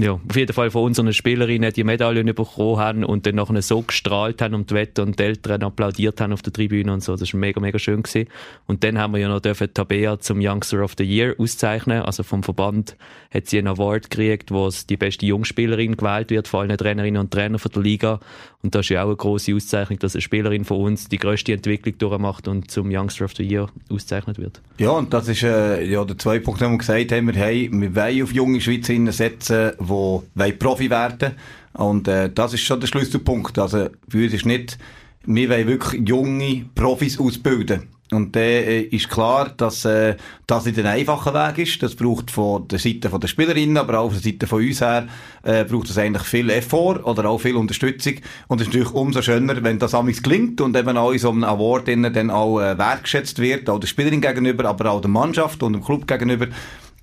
ja, 0.00 0.12
auf 0.12 0.36
jeden 0.36 0.52
Fall 0.52 0.70
von 0.70 0.84
unseren 0.84 1.12
Spielerinnen 1.12 1.72
die 1.72 1.82
Medaillen 1.82 2.32
bekommen 2.32 2.78
haben 2.78 3.04
und 3.04 3.26
dann 3.26 3.34
nachher 3.34 3.60
so 3.62 3.82
gestrahlt 3.82 4.40
haben 4.40 4.54
und 4.54 4.70
die 4.70 4.74
Wetter 4.74 5.02
und 5.02 5.18
die 5.18 5.24
Eltern 5.24 5.64
applaudiert 5.64 6.20
haben 6.20 6.32
auf 6.32 6.40
der 6.40 6.52
Tribüne 6.52 6.92
und 6.92 7.02
so. 7.02 7.16
Das 7.16 7.32
war 7.32 7.40
mega, 7.40 7.58
mega 7.60 7.80
schön 7.80 8.04
gewesen. 8.04 8.28
Und 8.68 8.84
dann 8.84 8.96
haben 8.96 9.12
wir 9.14 9.18
ja 9.18 9.28
noch 9.28 9.40
dürfen 9.40 9.74
Tabea 9.74 10.20
zum 10.20 10.38
Youngster 10.40 10.84
of 10.84 10.92
the 10.96 11.02
Year 11.04 11.34
auszeichnen. 11.36 12.02
Also 12.02 12.22
vom 12.22 12.44
Verband 12.44 12.96
hat 13.34 13.48
sie 13.48 13.58
einen 13.58 13.66
Award 13.66 14.08
gekriegt, 14.08 14.52
wo 14.52 14.70
die 14.88 14.96
beste 14.96 15.26
Jungspielerin 15.26 15.96
gewählt 15.96 16.30
wird, 16.30 16.46
vor 16.46 16.60
allem 16.60 16.76
Trainerinnen 16.76 17.20
und 17.20 17.32
Trainer 17.32 17.58
von 17.58 17.72
der 17.72 17.82
Liga. 17.82 18.20
Und 18.62 18.74
das 18.74 18.86
ist 18.86 18.90
ja 18.90 19.02
auch 19.02 19.08
eine 19.08 19.16
grosse 19.16 19.54
Auszeichnung, 19.54 19.98
dass 19.98 20.14
eine 20.14 20.22
Spielerin 20.22 20.64
von 20.64 20.80
uns 20.80 21.08
die 21.08 21.18
grösste 21.18 21.52
Entwicklung 21.52 21.98
durchmacht 21.98 22.48
und 22.48 22.70
zum 22.70 22.88
Youngster 22.90 23.24
of 23.24 23.34
the 23.36 23.44
Year 23.44 23.68
ausgezeichnet 23.90 24.38
wird. 24.38 24.60
Ja, 24.78 24.90
und 24.90 25.12
das 25.12 25.28
ist 25.28 25.42
äh, 25.42 25.84
ja 25.84 26.04
der 26.04 26.18
zweite 26.18 26.44
Punkt, 26.44 26.60
den 26.60 26.72
wir 26.72 26.78
gesagt 26.78 27.12
haben. 27.12 27.28
Haben, 27.28 27.80
wir 27.80 27.94
wollen 27.94 28.22
auf 28.22 28.32
junge 28.32 28.60
Schweizerinnen 28.60 29.12
setzen, 29.12 29.72
die 29.88 30.52
Profi 30.52 30.90
werden 30.90 31.34
Und 31.74 32.08
äh, 32.08 32.30
das 32.32 32.54
ist 32.54 32.62
schon 32.62 32.80
der 32.80 32.86
Schlüsselpunkt. 32.86 33.58
Also 33.58 33.88
für 34.08 34.24
uns 34.24 34.34
ist 34.34 34.46
nicht, 34.46 34.78
wir 35.24 35.50
wollen 35.50 35.66
wirklich 35.66 36.08
junge 36.08 36.64
Profis 36.74 37.18
ausbilden. 37.18 37.88
Und 38.10 38.34
dann 38.36 38.42
äh, 38.42 38.80
ist 38.80 39.10
klar, 39.10 39.50
dass 39.54 39.84
äh, 39.84 40.16
das 40.46 40.64
nicht 40.64 40.78
ein 40.78 40.86
einfacher 40.86 41.34
Weg 41.34 41.58
ist. 41.58 41.82
Das 41.82 41.94
braucht 41.94 42.30
von 42.30 42.66
der 42.68 42.78
Seite 42.78 43.10
der 43.10 43.28
Spielerinnen, 43.28 43.76
aber 43.76 44.00
auch 44.00 44.10
von 44.10 44.20
der 44.20 44.32
Seite 44.32 44.46
von 44.46 44.64
uns 44.64 44.80
her, 44.80 45.08
äh, 45.42 45.64
braucht 45.64 45.90
es 45.90 45.98
eigentlich 45.98 46.22
viel 46.22 46.48
Effort 46.48 47.04
oder 47.04 47.28
auch 47.28 47.38
viel 47.38 47.56
Unterstützung. 47.56 48.14
Und 48.46 48.60
es 48.60 48.68
ist 48.68 48.72
natürlich 48.72 48.94
umso 48.94 49.20
schöner, 49.20 49.62
wenn 49.62 49.78
das 49.78 49.94
amigs 49.94 50.22
gelingt 50.22 50.60
und 50.62 50.74
eben 50.76 50.96
auch 50.96 51.12
in 51.12 51.18
so 51.18 51.30
einem 51.30 51.44
Award 51.44 51.88
dann 51.88 52.30
auch 52.30 52.60
äh, 52.60 52.78
wertgeschätzt 52.78 53.40
wird, 53.40 53.68
auch 53.68 53.78
der 53.78 53.88
Spielerin 53.88 54.22
gegenüber, 54.22 54.64
aber 54.64 54.90
auch 54.90 55.00
der 55.02 55.10
Mannschaft 55.10 55.62
und 55.62 55.74
dem 55.74 55.84
Club 55.84 56.06
gegenüber. 56.06 56.46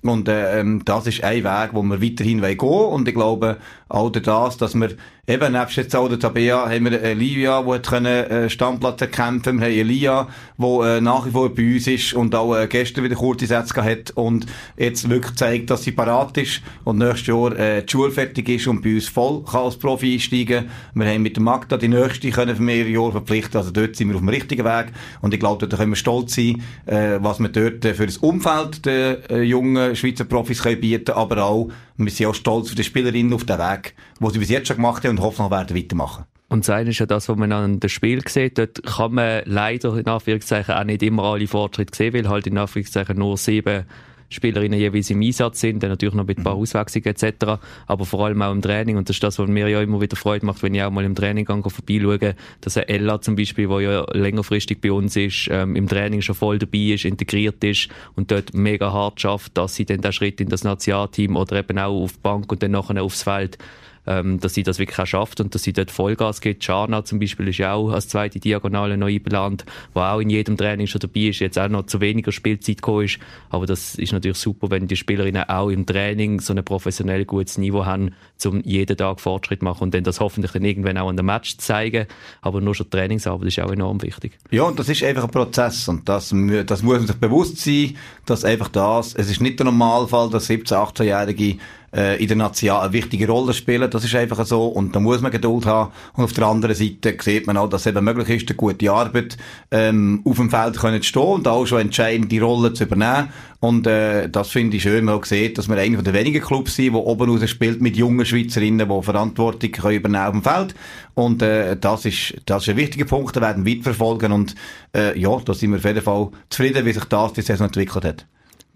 Und 0.08 0.28
äh, 0.28 0.64
das 0.84 1.06
ist 1.06 1.22
ein 1.24 1.44
Weg, 1.44 1.70
wo 1.72 1.82
wir 1.82 2.02
weiterhin 2.02 2.40
gehen 2.40 2.60
wollen. 2.60 2.92
Und 2.92 3.08
ich 3.08 3.14
glaube, 3.14 3.56
auch 3.88 4.10
das, 4.10 4.56
dass 4.56 4.74
wir 4.74 4.90
eben, 5.28 5.52
nebst 5.52 5.76
jetzt 5.76 5.94
auch 5.94 6.08
der 6.08 6.18
Tabea, 6.18 6.68
haben 6.68 6.90
wir 6.90 7.14
Livia, 7.14 7.62
die 7.62 7.70
hat 7.72 7.86
können, 7.86 8.06
äh, 8.06 8.50
Stammplatz 8.50 9.00
erkämpfen. 9.00 9.60
Wir 9.60 9.66
haben 9.66 9.72
Elia, 9.72 10.28
die 10.58 10.64
äh, 10.64 11.00
nach 11.00 11.26
wie 11.26 11.30
vor 11.30 11.54
bei 11.54 11.74
uns 11.74 11.86
ist 11.86 12.14
und 12.14 12.34
auch 12.34 12.56
äh, 12.56 12.66
gestern 12.66 13.04
wieder 13.04 13.16
kurze 13.16 13.46
Sätze 13.46 13.82
hat 13.82 14.10
und 14.12 14.46
jetzt 14.76 15.08
wirklich 15.08 15.36
zeigt, 15.36 15.70
dass 15.70 15.84
sie 15.84 15.92
parat 15.92 16.36
ist 16.38 16.62
und 16.84 16.98
nächstes 16.98 17.28
Jahr 17.28 17.56
äh, 17.56 17.82
die 17.84 17.90
Schule 17.90 18.10
fertig 18.10 18.48
ist 18.48 18.66
und 18.66 18.82
bei 18.82 18.94
uns 18.94 19.08
voll 19.08 19.44
kann 19.44 19.62
als 19.62 19.76
Profi 19.76 20.14
einsteigen. 20.14 20.68
Wir 20.94 21.06
haben 21.06 21.22
mit 21.22 21.36
der 21.36 21.42
Magda 21.42 21.76
die 21.76 21.88
nächste 21.88 22.30
können 22.30 22.56
für 22.56 22.62
mehrere 22.62 22.90
Jahre 22.90 23.12
verpflichten. 23.12 23.56
Also 23.56 23.70
dort 23.70 23.96
sind 23.96 24.08
wir 24.08 24.16
auf 24.16 24.22
dem 24.22 24.28
richtigen 24.28 24.64
Weg. 24.64 24.86
Und 25.20 25.32
ich 25.32 25.40
glaube, 25.40 25.64
dort 25.64 25.78
können 25.78 25.92
wir 25.92 25.96
stolz 25.96 26.34
sein, 26.34 26.62
äh, 26.86 27.18
was 27.20 27.38
wir 27.38 27.48
dort 27.48 27.84
äh, 27.84 27.94
für 27.94 28.06
das 28.06 28.18
Umfeld 28.18 28.84
der 28.84 29.30
äh, 29.30 29.42
jungen 29.42 29.94
Schweizer 29.94 30.24
Profis 30.24 30.62
können 30.62 30.80
bieten, 30.80 31.12
aber 31.12 31.44
auch, 31.44 31.68
wir 31.96 32.10
sind 32.10 32.26
auch 32.26 32.34
stolz 32.34 32.68
auf 32.68 32.74
die 32.74 32.84
Spielerinnen 32.84 33.32
auf 33.32 33.44
den 33.44 33.58
Weg, 33.58 33.94
wo 34.20 34.30
sie 34.30 34.38
bis 34.38 34.50
jetzt 34.50 34.68
schon 34.68 34.76
gemacht 34.76 35.04
haben 35.04 35.12
und 35.12 35.20
hoffen, 35.20 35.42
noch 35.42 35.50
werden 35.50 35.76
weitermachen. 35.76 36.24
Und 36.48 36.60
das 36.60 36.70
eine 36.70 36.90
ist 36.90 36.98
ja 36.98 37.06
das, 37.06 37.28
was 37.28 37.36
man 37.36 37.50
an 37.52 37.80
dem 37.80 37.88
Spiel 37.88 38.22
sieht. 38.28 38.58
Dort 38.58 38.82
kann 38.84 39.14
man 39.14 39.42
leider 39.46 39.96
in 39.96 40.06
Anführungszeichen 40.06 40.74
auch 40.74 40.84
nicht 40.84 41.02
immer 41.02 41.24
alle 41.24 41.46
Fortschritte 41.46 41.96
sehen, 41.96 42.14
weil 42.14 42.28
halt 42.28 42.46
in 42.46 42.56
Anführungszeichen 42.56 43.18
nur 43.18 43.36
sieben 43.36 43.84
Spielerinnen 44.28 44.78
jeweils 44.78 45.10
im 45.10 45.22
Einsatz 45.22 45.60
sind, 45.60 45.82
dann 45.82 45.90
natürlich 45.90 46.14
noch 46.14 46.26
mit 46.26 46.38
ein 46.38 46.44
paar 46.44 46.56
mhm. 46.56 46.62
Auswechslungen 46.62 47.06
etc., 47.06 47.60
aber 47.86 48.04
vor 48.04 48.26
allem 48.26 48.42
auch 48.42 48.52
im 48.52 48.62
Training 48.62 48.96
und 48.96 49.08
das 49.08 49.16
ist 49.16 49.22
das, 49.22 49.38
was 49.38 49.48
mir 49.48 49.68
ja 49.68 49.80
immer 49.80 50.00
wieder 50.00 50.16
Freude 50.16 50.46
macht, 50.46 50.62
wenn 50.62 50.74
ich 50.74 50.82
auch 50.82 50.90
mal 50.90 51.04
im 51.04 51.14
Training 51.14 51.44
gehe, 51.44 51.62
vorbeischaue, 51.62 52.34
dass 52.60 52.76
eine 52.76 52.88
Ella 52.88 53.20
zum 53.20 53.36
Beispiel, 53.36 53.68
die 53.68 53.84
ja 53.84 54.04
längerfristig 54.12 54.80
bei 54.80 54.92
uns 54.92 55.16
ist, 55.16 55.48
ähm, 55.50 55.76
im 55.76 55.88
Training 55.88 56.22
schon 56.22 56.34
voll 56.34 56.58
dabei 56.58 56.94
ist, 56.94 57.04
integriert 57.04 57.62
ist 57.64 57.88
und 58.14 58.30
dort 58.30 58.54
mega 58.54 58.92
hart 58.92 59.20
schafft, 59.20 59.56
dass 59.56 59.74
sie 59.74 59.84
dann 59.84 60.00
den 60.00 60.12
Schritt 60.12 60.40
in 60.40 60.48
das 60.48 60.64
Nationalteam 60.64 61.36
oder 61.36 61.56
eben 61.56 61.78
auch 61.78 62.02
auf 62.02 62.12
die 62.12 62.20
Bank 62.22 62.50
und 62.50 62.62
dann 62.62 62.72
nachher 62.72 63.02
aufs 63.02 63.22
Feld 63.22 63.58
ähm, 64.06 64.40
dass 64.40 64.54
sie 64.54 64.62
das 64.62 64.78
wirklich 64.78 64.98
auch 64.98 65.06
schafft 65.06 65.40
und 65.40 65.54
dass 65.54 65.62
sie 65.62 65.72
dort 65.72 65.90
Vollgas 65.90 66.40
gibt. 66.40 66.64
Schana 66.64 67.04
zum 67.04 67.18
Beispiel 67.18 67.48
ist 67.48 67.58
ja 67.58 67.74
auch 67.74 67.90
als 67.90 68.08
zweite 68.08 68.40
Diagonale 68.40 68.96
neu 68.96 69.14
eingelandet, 69.14 69.66
wo 69.94 70.00
auch 70.00 70.20
in 70.20 70.30
jedem 70.30 70.56
Training 70.56 70.86
schon 70.86 71.00
dabei 71.00 71.20
ist, 71.20 71.40
jetzt 71.40 71.58
auch 71.58 71.68
noch 71.68 71.86
zu 71.86 72.00
weniger 72.00 72.32
Spielzeit 72.32 72.76
gekommen 72.76 73.04
ist. 73.04 73.18
Aber 73.50 73.66
das 73.66 73.94
ist 73.96 74.12
natürlich 74.12 74.38
super, 74.38 74.70
wenn 74.70 74.86
die 74.86 74.96
Spielerinnen 74.96 75.48
auch 75.48 75.68
im 75.68 75.86
Training 75.86 76.40
so 76.40 76.52
ein 76.52 76.64
professionell 76.64 77.24
gutes 77.24 77.58
Niveau 77.58 77.84
haben, 77.84 78.12
um 78.44 78.60
jeden 78.62 78.96
Tag 78.96 79.20
Fortschritt 79.20 79.62
machen 79.62 79.84
und 79.84 79.94
dann 79.94 80.04
das 80.04 80.20
hoffentlich 80.20 80.52
dann 80.52 80.64
irgendwann 80.64 80.98
auch 80.98 81.08
an 81.08 81.16
dem 81.16 81.26
Match 81.26 81.56
zeigen. 81.58 82.06
Aber 82.42 82.60
nur 82.60 82.74
schon 82.74 82.90
Trainingsarbeit 82.90 83.48
ist 83.48 83.60
auch 83.60 83.72
enorm 83.72 84.02
wichtig. 84.02 84.38
Ja, 84.50 84.64
und 84.64 84.78
das 84.78 84.88
ist 84.88 85.02
einfach 85.02 85.24
ein 85.24 85.30
Prozess 85.30 85.88
und 85.88 86.08
das, 86.08 86.34
das 86.66 86.82
muss 86.82 86.98
man 86.98 87.06
sich 87.06 87.16
bewusst 87.16 87.58
sein, 87.58 87.96
dass 88.24 88.44
einfach 88.44 88.68
das, 88.68 89.14
es 89.14 89.30
ist 89.30 89.40
nicht 89.40 89.58
der 89.58 89.66
Normalfall, 89.66 90.30
dass 90.30 90.48
17-, 90.48 90.72
18-Jährige 90.72 91.58
äh, 91.96 92.22
in 92.22 92.28
der 92.28 92.36
Nation 92.36 92.76
eine 92.76 92.92
wichtige 92.92 93.26
Rolle 93.26 93.54
spielen. 93.54 93.90
Das 93.90 94.04
ist 94.04 94.14
einfach 94.14 94.44
so. 94.44 94.66
Und 94.66 94.94
da 94.94 95.00
muss 95.00 95.22
man 95.22 95.32
Geduld 95.32 95.66
haben. 95.66 95.92
Und 96.14 96.24
auf 96.24 96.32
der 96.32 96.46
anderen 96.46 96.74
Seite 96.74 97.16
sieht 97.20 97.46
man 97.46 97.56
auch, 97.56 97.68
dass 97.68 97.82
es 97.82 97.86
eben 97.86 98.04
möglich 98.04 98.28
ist, 98.28 98.48
eine 98.48 98.56
gute 98.56 98.92
Arbeit 98.92 99.36
ähm, 99.70 100.20
auf 100.24 100.36
dem 100.36 100.50
Feld 100.50 100.78
können 100.78 101.02
zu 101.02 101.08
stehen 101.08 101.22
und 101.22 101.48
auch 101.48 101.66
schon 101.66 101.80
entscheidende 101.80 102.40
Rollen 102.40 102.74
zu 102.74 102.84
übernehmen. 102.84 103.30
Und 103.60 103.86
äh, 103.86 104.28
das 104.28 104.50
finde 104.50 104.76
ich 104.76 104.82
schön, 104.82 105.04
man 105.04 105.14
auch 105.14 105.24
sieht, 105.24 105.56
dass 105.56 105.68
wir 105.68 105.76
einer 105.78 106.02
der 106.02 106.12
wenigen 106.12 106.42
Clubs 106.42 106.76
sind, 106.76 106.92
die 106.92 106.98
oben 106.98 107.30
raus 107.30 107.48
spielt 107.48 107.80
mit 107.80 107.96
jungen 107.96 108.26
Schweizerinnen, 108.26 108.88
die 108.88 109.02
Verantwortung 109.02 109.72
können 109.72 109.96
übernehmen 109.96 110.24
auf 110.24 110.32
dem 110.32 110.42
Feld. 110.42 110.74
Und 111.14 111.42
äh, 111.42 111.76
das, 111.76 112.04
ist, 112.04 112.34
das 112.44 112.64
ist 112.64 112.68
ein 112.68 112.76
wichtiger 112.76 113.06
Punkt, 113.06 113.34
den 113.34 113.42
werden 113.42 113.64
wir 113.64 113.82
verfolgen. 113.82 114.32
Und 114.32 114.54
äh, 114.94 115.18
ja, 115.18 115.36
da 115.44 115.54
sind 115.54 115.70
wir 115.70 115.78
auf 115.78 115.84
jeden 115.84 116.02
Fall 116.02 116.28
zufrieden, 116.50 116.84
wie 116.84 116.92
sich 116.92 117.04
das 117.04 117.32
die 117.32 117.42
Saison 117.42 117.66
entwickelt 117.66 118.04
hat. 118.04 118.26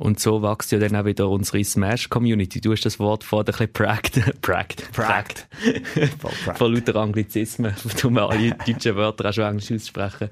Und 0.01 0.19
so 0.19 0.41
wächst 0.43 0.73
ja 0.73 0.79
dann 0.79 0.97
auch 0.97 1.05
wieder 1.05 1.29
unsere 1.29 1.63
Smash-Community. 1.63 2.63
Du 2.63 2.73
hast 2.73 2.87
das 2.87 2.99
Wort 2.99 3.23
vor 3.23 3.41
ein 3.41 3.45
bisschen 3.45 3.71
prackt. 3.71 4.19
prackt. 4.41 4.91
Prackt. 4.93 5.47
Von 6.57 6.73
lauter 6.73 6.97
Anglizismen. 6.97 7.75
Tun 7.99 8.15
wir 8.15 8.31
alle 8.31 8.57
deutschen 8.67 8.97
Wörter 8.97 9.29
auch 9.29 9.35
schon 9.35 9.45
Englisch 9.45 9.71
aussprechen. 9.71 10.31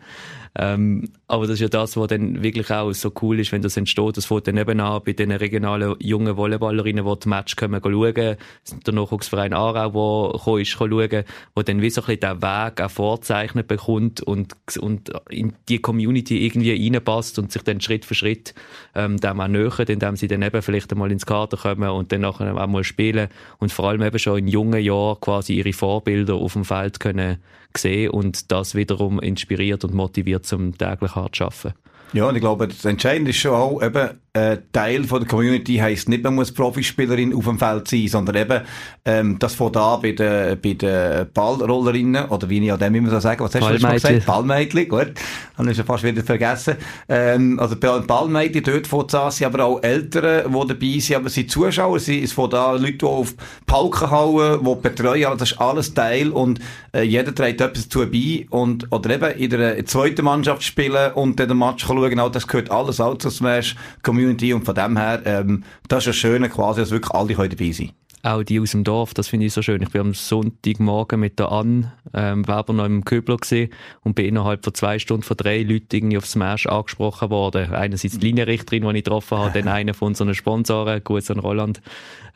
Ähm, 0.61 1.11
aber 1.27 1.47
das 1.47 1.55
ist 1.55 1.61
ja 1.61 1.69
das, 1.69 1.97
was 1.97 2.09
dann 2.09 2.43
wirklich 2.43 2.71
auch 2.71 2.93
so 2.93 3.13
cool 3.23 3.39
ist, 3.39 3.53
wenn 3.53 3.63
das 3.63 3.77
entsteht. 3.77 4.17
Das 4.17 4.27
fängt 4.27 4.49
dann 4.49 4.57
eben 4.57 4.81
an 4.81 5.03
bei 5.05 5.13
den 5.13 5.31
regionalen 5.31 5.95
jungen 6.01 6.37
Volleyballerinnen, 6.37 7.05
die 7.05 7.15
das 7.15 7.27
Match 7.27 7.55
kommen 7.55 7.81
schauen. 7.81 8.15
Der 8.15 8.95
Nachwuchsverein 8.95 9.53
Aarau, 9.53 10.33
der 10.33 10.39
gekommen 10.39 10.61
ist, 10.61 10.71
schauen, 10.71 11.25
wo 11.55 11.63
dann 11.63 11.83
wie 11.83 11.91
so 11.91 12.01
ein 12.01 12.07
bisschen 12.07 12.41
den 12.41 12.43
Weg 12.43 12.81
auch 12.81 12.91
vorzeichnet 12.91 13.69
bekommt 13.69 14.21
und, 14.21 14.57
und 14.81 15.13
in 15.31 15.53
die 15.69 15.79
Community 15.79 16.45
irgendwie 16.45 16.73
reinpasst 16.73 17.39
und 17.39 17.53
sich 17.53 17.63
dann 17.63 17.81
Schritt 17.81 18.05
für 18.05 18.15
Schritt 18.15 18.55
ähm, 18.95 19.19
dem 19.19 19.41
auch 19.41 19.49
nähert, 19.59 19.90
indem 19.90 20.16
sie 20.16 20.29
dann 20.29 20.42
eben 20.42 20.62
vielleicht 20.62 20.92
einmal 20.92 21.12
ins 21.12 21.27
Kader 21.27 21.57
kommen 21.57 21.88
und 21.90 22.12
dann 22.12 22.23
nachher 22.23 22.57
auch 22.57 22.66
mal 22.66 22.85
spielen 22.85 23.29
und 23.59 23.73
vor 23.73 23.88
allem 23.88 24.03
eben 24.03 24.18
schon 24.18 24.38
in 24.38 24.49
jungen 24.49 24.83
Jahren 24.83 25.21
quasi 25.21 25.55
ihre 25.55 25.73
Vorbilder 25.73 26.35
auf 26.35 26.53
dem 26.55 26.64
Feld 26.64 27.01
können 27.01 27.38
sehen 27.77 28.11
und 28.11 28.51
das 28.51 28.75
wiederum 28.75 29.21
inspiriert 29.21 29.85
und 29.85 29.94
motiviert 29.94 30.47
zum 30.47 30.77
täglich 30.77 31.14
hart 31.14 31.37
zu 31.37 31.44
arbeiten. 31.44 31.75
Ja, 32.12 32.29
und 32.29 32.37
ich 32.37 32.40
glaube, 32.40 32.68
das 32.68 32.85
Entscheidende 32.85 33.31
ist 33.31 33.37
schon 33.37 33.53
auch, 33.53 33.83
eben, 33.83 34.18
äh, 34.35 34.59
Teil 34.73 35.05
von 35.05 35.21
der 35.21 35.29
Community 35.29 35.77
heisst 35.77 36.09
nicht, 36.09 36.23
man 36.23 36.35
muss 36.35 36.53
Profispielerin 36.53 37.35
auf 37.35 37.45
dem 37.45 37.59
Feld 37.59 37.88
sein, 37.88 38.09
sondern 38.09 38.37
eben, 38.37 38.61
ähm, 39.05 39.38
das 39.38 39.55
von 39.55 39.73
da 39.73 39.97
bei 39.97 40.12
den, 40.12 40.61
bei 40.61 40.75
den 40.75 41.27
Ballrollerinnen, 41.33 42.27
oder 42.27 42.49
wie 42.49 42.64
ich 42.64 42.73
an 42.73 42.79
dem 42.79 42.95
immer 42.95 43.11
so 43.11 43.21
sagen, 43.21 43.43
was 43.43 43.55
hast 43.55 43.69
du 43.69 43.79
schon 43.79 43.93
gesagt? 43.93 44.27
Ballmädchen, 44.27 44.88
gut. 44.88 45.12
Habe 45.57 45.71
ich 45.71 45.77
schon 45.77 45.87
fast 45.87 46.05
wieder 46.05 46.23
vergessen. 46.23 46.77
Ähm, 47.09 47.59
also 47.59 47.77
Ballmädchen 47.77 48.62
dort 48.62 48.87
von 48.87 49.07
da 49.09 49.31
sind 49.31 49.47
aber 49.47 49.64
auch 49.64 49.83
Eltern, 49.83 50.53
die 50.53 50.69
dabei 50.69 50.99
sind, 50.99 51.17
aber 51.17 51.31
sie 51.31 51.47
Zuschauer, 51.47 51.99
sie 51.99 52.19
ist 52.19 52.35
von 52.35 52.51
da 52.51 52.73
Leute, 52.73 52.99
die 52.99 53.07
auf 53.07 53.35
Palken 53.67 54.11
hauen, 54.11 54.64
die 54.64 54.88
betreuen, 54.88 55.25
aber 55.25 55.37
das 55.37 55.53
ist 55.53 55.61
alles 55.61 55.95
Teil 55.95 56.29
und 56.29 56.61
äh, 56.93 57.03
jeder 57.03 57.35
trägt 57.35 57.61
etwas 57.61 57.88
dazu 57.88 58.07
bei 58.11 58.47
und, 58.51 58.93
oder 58.93 59.11
eben 59.11 59.38
in 59.38 59.51
der 59.51 59.85
zweiten 59.87 60.25
Mannschaft 60.25 60.62
spielen 60.62 61.12
und 61.12 61.41
dann 61.41 61.49
den 61.49 61.59
Match 61.59 61.87
schauen, 61.87 62.11
genau, 62.11 62.29
das 62.29 62.47
gehört 62.47 62.71
alles 62.71 63.01
auch 63.01 63.17
zur 63.17 63.31
Smash 63.31 63.75
Community 64.03 64.18
und 64.27 64.65
von 64.65 64.75
dem 64.75 64.97
her, 64.97 65.23
ähm, 65.25 65.65
das 65.89 66.01
ist 66.01 66.07
ja 66.07 66.13
schön 66.13 66.49
quasi, 66.51 66.81
dass 66.81 66.91
wirklich 66.91 67.13
alle 67.13 67.35
dabei 67.49 67.73
sein 67.73 67.93
auch 68.23 68.43
die 68.43 68.61
aus 68.61 68.73
dem 68.73 68.85
Dorf, 68.85 69.15
das 69.15 69.29
finde 69.29 69.47
ich 69.47 69.53
so 69.53 69.63
schön. 69.63 69.83
Ich 69.83 69.91
bin 69.91 70.01
am 70.01 70.15
Sonntagmorgen 70.15 71.21
mit 71.21 71.39
der 71.39 71.53
Ann 71.53 71.93
ähm, 72.15 72.47
Weber 72.47 72.73
noch 72.73 72.85
im 72.85 73.05
Köbler 73.05 73.37
gesehen 73.37 73.71
und 74.03 74.15
bin 74.15 74.27
innerhalb 74.27 74.65
von 74.65 74.75
zwei 74.75 74.99
Stunden 74.99 75.23
von 75.23 75.37
drei 75.37 75.63
Leuten 75.63 75.87
irgendwie 75.93 76.19
aufs 76.19 76.33
Smash 76.33 76.67
angesprochen 76.67 77.31
worden. 77.31 77.73
Einerseits 77.73 78.19
die 78.19 78.27
Linienrichterin, 78.27 78.83
die 78.83 78.99
ich 78.99 79.05
getroffen 79.05 79.39
habe, 79.39 79.53
dann 79.53 79.69
einer 79.69 79.95
von 79.95 80.09
unseren 80.09 80.35
Sponsoren, 80.35 81.03
Gruß 81.03 81.31
an 81.31 81.39
Roland, 81.39 81.81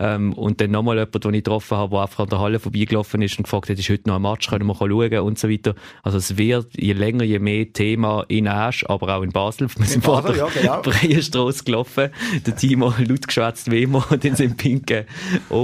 ähm, 0.02 0.32
und 0.32 0.60
dann 0.60 0.70
nochmal 0.72 0.96
jemand, 0.96 1.24
den 1.24 1.34
ich 1.34 1.44
getroffen 1.44 1.76
habe, 1.76 1.90
der 1.90 2.02
einfach 2.02 2.24
an 2.24 2.28
der 2.28 2.40
Halle 2.40 2.58
vorbeigelaufen 2.58 3.22
ist 3.22 3.38
und 3.38 3.44
gefragt 3.44 3.70
hat, 3.70 3.78
ist 3.78 3.88
heute 3.88 4.08
noch 4.08 4.16
ein 4.16 4.22
Match, 4.22 4.48
können 4.48 4.66
wir 4.66 4.74
schauen 4.74 5.18
und 5.20 5.38
so 5.38 5.48
weiter. 5.48 5.74
Also 6.02 6.18
es 6.18 6.36
wird 6.36 6.66
je 6.76 6.92
länger, 6.92 7.24
je 7.24 7.38
mehr 7.38 7.72
Thema 7.72 8.24
in 8.28 8.48
Asch, 8.48 8.84
aber 8.88 9.16
auch 9.16 9.22
in 9.22 9.30
Basel. 9.30 9.68
Wir 9.76 9.86
sind 9.86 10.04
vor 10.04 10.22
der 10.22 10.36
ja, 10.36 10.48
genau. 10.48 10.82
Breierstrasse 10.82 11.64
gelaufen, 11.64 12.10
der 12.44 12.56
Timo 12.56 12.92
laut 12.98 13.26
geschwätzt 13.26 13.70
wie 13.70 13.84
immer 13.84 14.04
und 14.10 14.24
in 14.24 14.34
seinem 14.34 14.56
pinken 14.56 15.04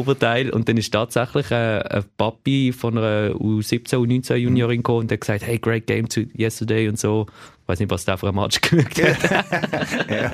Oberteil 0.09 0.51
und 0.51 0.69
dann 0.69 0.77
ist 0.79 0.91
tatsächlich 0.91 1.53
ein, 1.53 1.83
ein 1.83 2.05
Papi 2.17 2.73
von 2.73 2.97
einer 2.97 3.35
U17, 3.35 3.97
U19 3.97 4.37
Juniorin 4.37 4.79
gekommen 4.79 5.01
und 5.01 5.13
hat 5.13 5.21
gesagt, 5.21 5.43
hey, 5.47 5.59
great 5.59 5.87
game 5.87 6.09
to 6.09 6.23
yesterday 6.37 6.89
und 6.89 6.99
so 6.99 7.27
weiß 7.69 7.79
nicht, 7.81 7.91
was 7.91 8.05
der 8.05 8.17
für 8.17 8.29
ein 8.29 8.35
Match 8.35 8.61
geschaut 8.63 9.31
hat. 9.31 9.47
ja. 10.11 10.33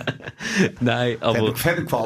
Nein, 0.81 1.17
aber 1.21 1.53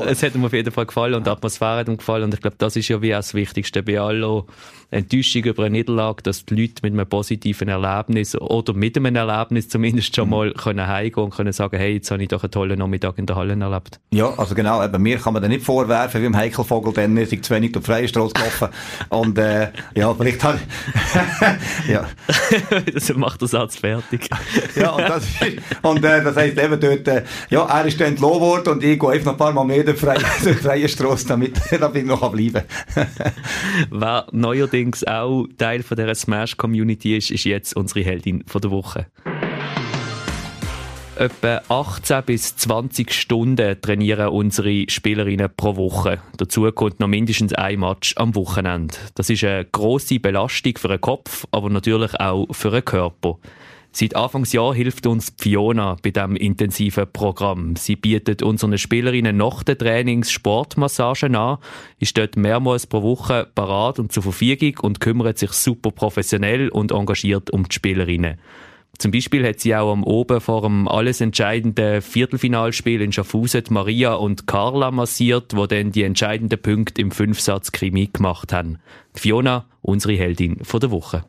es 0.07 0.23
hat, 0.23 0.35
ihm 0.35 0.45
auf 0.45 0.53
jeden 0.53 0.73
Fall 0.73 0.87
gefallen 0.87 1.15
und 1.15 1.27
die 1.27 1.31
Atmosphäre 1.31 1.79
hat 1.79 1.89
ihm 1.89 1.99
gefallen 1.99 2.25
und 2.25 2.35
ich 2.35 2.41
glaube, 2.41 2.57
das 2.59 2.77
ist 2.77 2.89
ja 2.89 3.01
wie 3.03 3.15
auch 3.15 3.19
das 3.19 3.35
Wichtigste 3.35 3.83
bei 3.83 4.01
aller 4.01 4.45
Enttäuschung 4.91 5.43
über 5.45 5.65
eine 5.65 5.77
Niederlage, 5.77 6.23
dass 6.23 6.47
die 6.47 6.55
Leute 6.55 6.81
mit 6.83 6.95
einem 6.95 7.07
positiven 7.07 7.69
Erlebnis 7.69 8.35
oder 8.35 8.73
mit 8.73 8.97
einem 8.97 9.15
Erlebnis 9.17 9.69
zumindest 9.69 10.17
schon 10.17 10.29
mhm. 10.29 10.35
mal 10.35 10.53
können 10.53 10.87
heimgehen 10.87 11.25
und 11.25 11.35
können 11.35 11.53
sagen, 11.53 11.77
hey, 11.77 11.95
jetzt 11.95 12.11
habe 12.11 12.23
ich 12.23 12.29
doch 12.29 12.43
einen 12.43 12.51
tollen 12.51 12.79
Nachmittag 12.79 13.19
in 13.19 13.27
der 13.27 13.37
Halle 13.37 13.59
erlebt. 13.59 14.01
Ja, 14.13 14.33
also 14.39 14.55
genau, 14.55 14.87
bei 14.89 14.99
mir 14.99 15.19
kann 15.19 15.35
man 15.35 15.43
da 15.43 15.49
nicht 15.49 15.65
vorwerfen, 15.65 16.23
wie 16.23 16.27
im 16.27 16.37
Heikelvogel, 16.37 16.95
dann 16.95 17.19
ist 17.19 17.33
ich 17.35 17.43
zu 17.43 17.55
wenig 17.55 17.73
durch 17.73 17.85
die 17.85 17.91
freie 17.91 18.09
Straße 18.09 18.33
gelaufen 18.33 18.69
und 19.11 19.37
äh, 19.37 19.73
ja, 19.95 20.15
vielleicht 20.15 20.43
habe 20.43 20.59
ja. 21.89 22.07
das 22.93 23.15
macht 23.15 23.43
der 23.43 23.49
Satz 23.49 23.77
fertig. 23.77 24.31
ja, 24.75 24.97
das, 25.19 25.81
und, 25.83 26.05
äh, 26.05 26.23
das 26.23 26.37
heisst 26.37 26.59
eben 26.59 26.81
dort, 26.81 27.09
äh, 27.09 27.23
ja, 27.51 27.65
er 27.65 27.87
ist 27.87 28.01
dann 28.01 28.09
entlohnt 28.09 28.41
worden 28.41 28.73
und 28.75 28.85
ich 28.85 28.99
gehe 28.99 29.11
einfach 29.11 29.27
noch 29.27 29.33
ein 29.33 29.39
paar 29.39 29.53
Mal 29.53 29.65
mehr 29.65 29.85
durch 29.85 29.99
die 29.99 30.55
freie, 30.55 30.89
Straße, 30.89 31.27
damit, 31.29 31.59
damit 31.71 32.03
ich 32.03 32.05
noch 32.05 32.31
bleiben 32.31 32.63
Wer 33.91 34.27
neuerdings 34.33 35.05
auch 35.05 35.47
Teil 35.57 35.83
von 35.83 35.97
dieser 35.97 36.15
Smash-Community 36.15 37.17
ist, 37.17 37.31
ist 37.31 37.45
jetzt 37.45 37.77
unsere 37.77 38.01
Heldin 38.01 38.45
von 38.47 38.61
der 38.61 38.71
Woche. 38.71 39.07
Etwa 41.19 41.61
18 41.69 42.23
bis 42.25 42.57
20 42.59 43.13
Stunden 43.13 43.81
trainieren 43.81 44.29
unsere 44.29 44.85
Spielerinnen 44.89 45.51
pro 45.57 45.75
Woche. 45.75 46.21
Dazu 46.37 46.71
kommt 46.71 47.01
noch 47.01 47.09
mindestens 47.09 47.53
ein 47.55 47.81
Match 47.81 48.15
am 48.17 48.37
Wochenende. 48.37 48.95
Das 49.17 49.29
ist 49.29 49.43
eine 49.43 49.65
grosse 49.65 50.21
Belastung 50.21 50.75
für 50.79 50.87
den 50.87 51.01
Kopf, 51.01 51.45
aber 51.51 51.71
natürlich 51.71 52.15
auch 52.21 52.47
für 52.53 52.71
den 52.71 52.85
Körper. 52.85 53.37
Seit 53.99 54.15
Anfangsjahr 54.15 54.77
hilft 54.77 55.09
uns 55.09 55.35
Fiona 55.39 55.97
bei 56.01 56.11
diesem 56.11 56.37
intensiven 56.37 57.13
Programm. 57.13 57.75
Sie 57.75 57.97
bietet 57.97 58.45
unseren 58.45 58.79
Spielerinnen 58.79 59.37
nach 59.37 59.65
den 59.65 59.77
Trainings 59.77 60.31
Sportmassagen 60.31 61.35
an, 61.35 61.59
ist 61.99 62.17
dort 62.17 62.37
mehrmals 62.37 62.87
pro 62.87 63.03
Woche 63.03 63.49
parat 63.57 63.99
und 63.99 64.13
zur 64.13 64.23
Verfügung 64.23 64.75
und 64.83 65.01
kümmert 65.01 65.39
sich 65.39 65.51
super 65.51 65.91
professionell 65.91 66.69
und 66.69 66.93
engagiert 66.93 67.51
um 67.51 67.65
die 67.65 67.75
Spielerinnen. 67.75 68.39
Zum 68.99 69.11
Beispiel 69.11 69.45
hat 69.45 69.59
sie 69.59 69.75
auch 69.75 69.91
am 69.91 70.05
Oben 70.05 70.41
vor 70.41 70.63
dem 70.63 70.87
alles 70.87 71.21
entscheidenden 71.21 72.01
Viertelfinalspiel 72.01 73.01
in 73.01 73.11
Schaffhausen 73.11 73.65
Maria 73.71 74.15
und 74.15 74.47
Carla 74.47 74.93
massiert, 74.93 75.57
wo 75.57 75.67
dann 75.67 75.91
die 75.91 76.05
entscheidenden 76.05 76.63
Punkte 76.63 77.03
im 77.03 77.11
Fünfsatz-Krimi 77.11 78.11
gemacht 78.13 78.53
haben. 78.53 78.79
Fiona, 79.13 79.67
unsere 79.83 80.15
Heldin 80.15 80.63
von 80.63 80.79
der 80.79 80.93
Woche. 80.93 81.25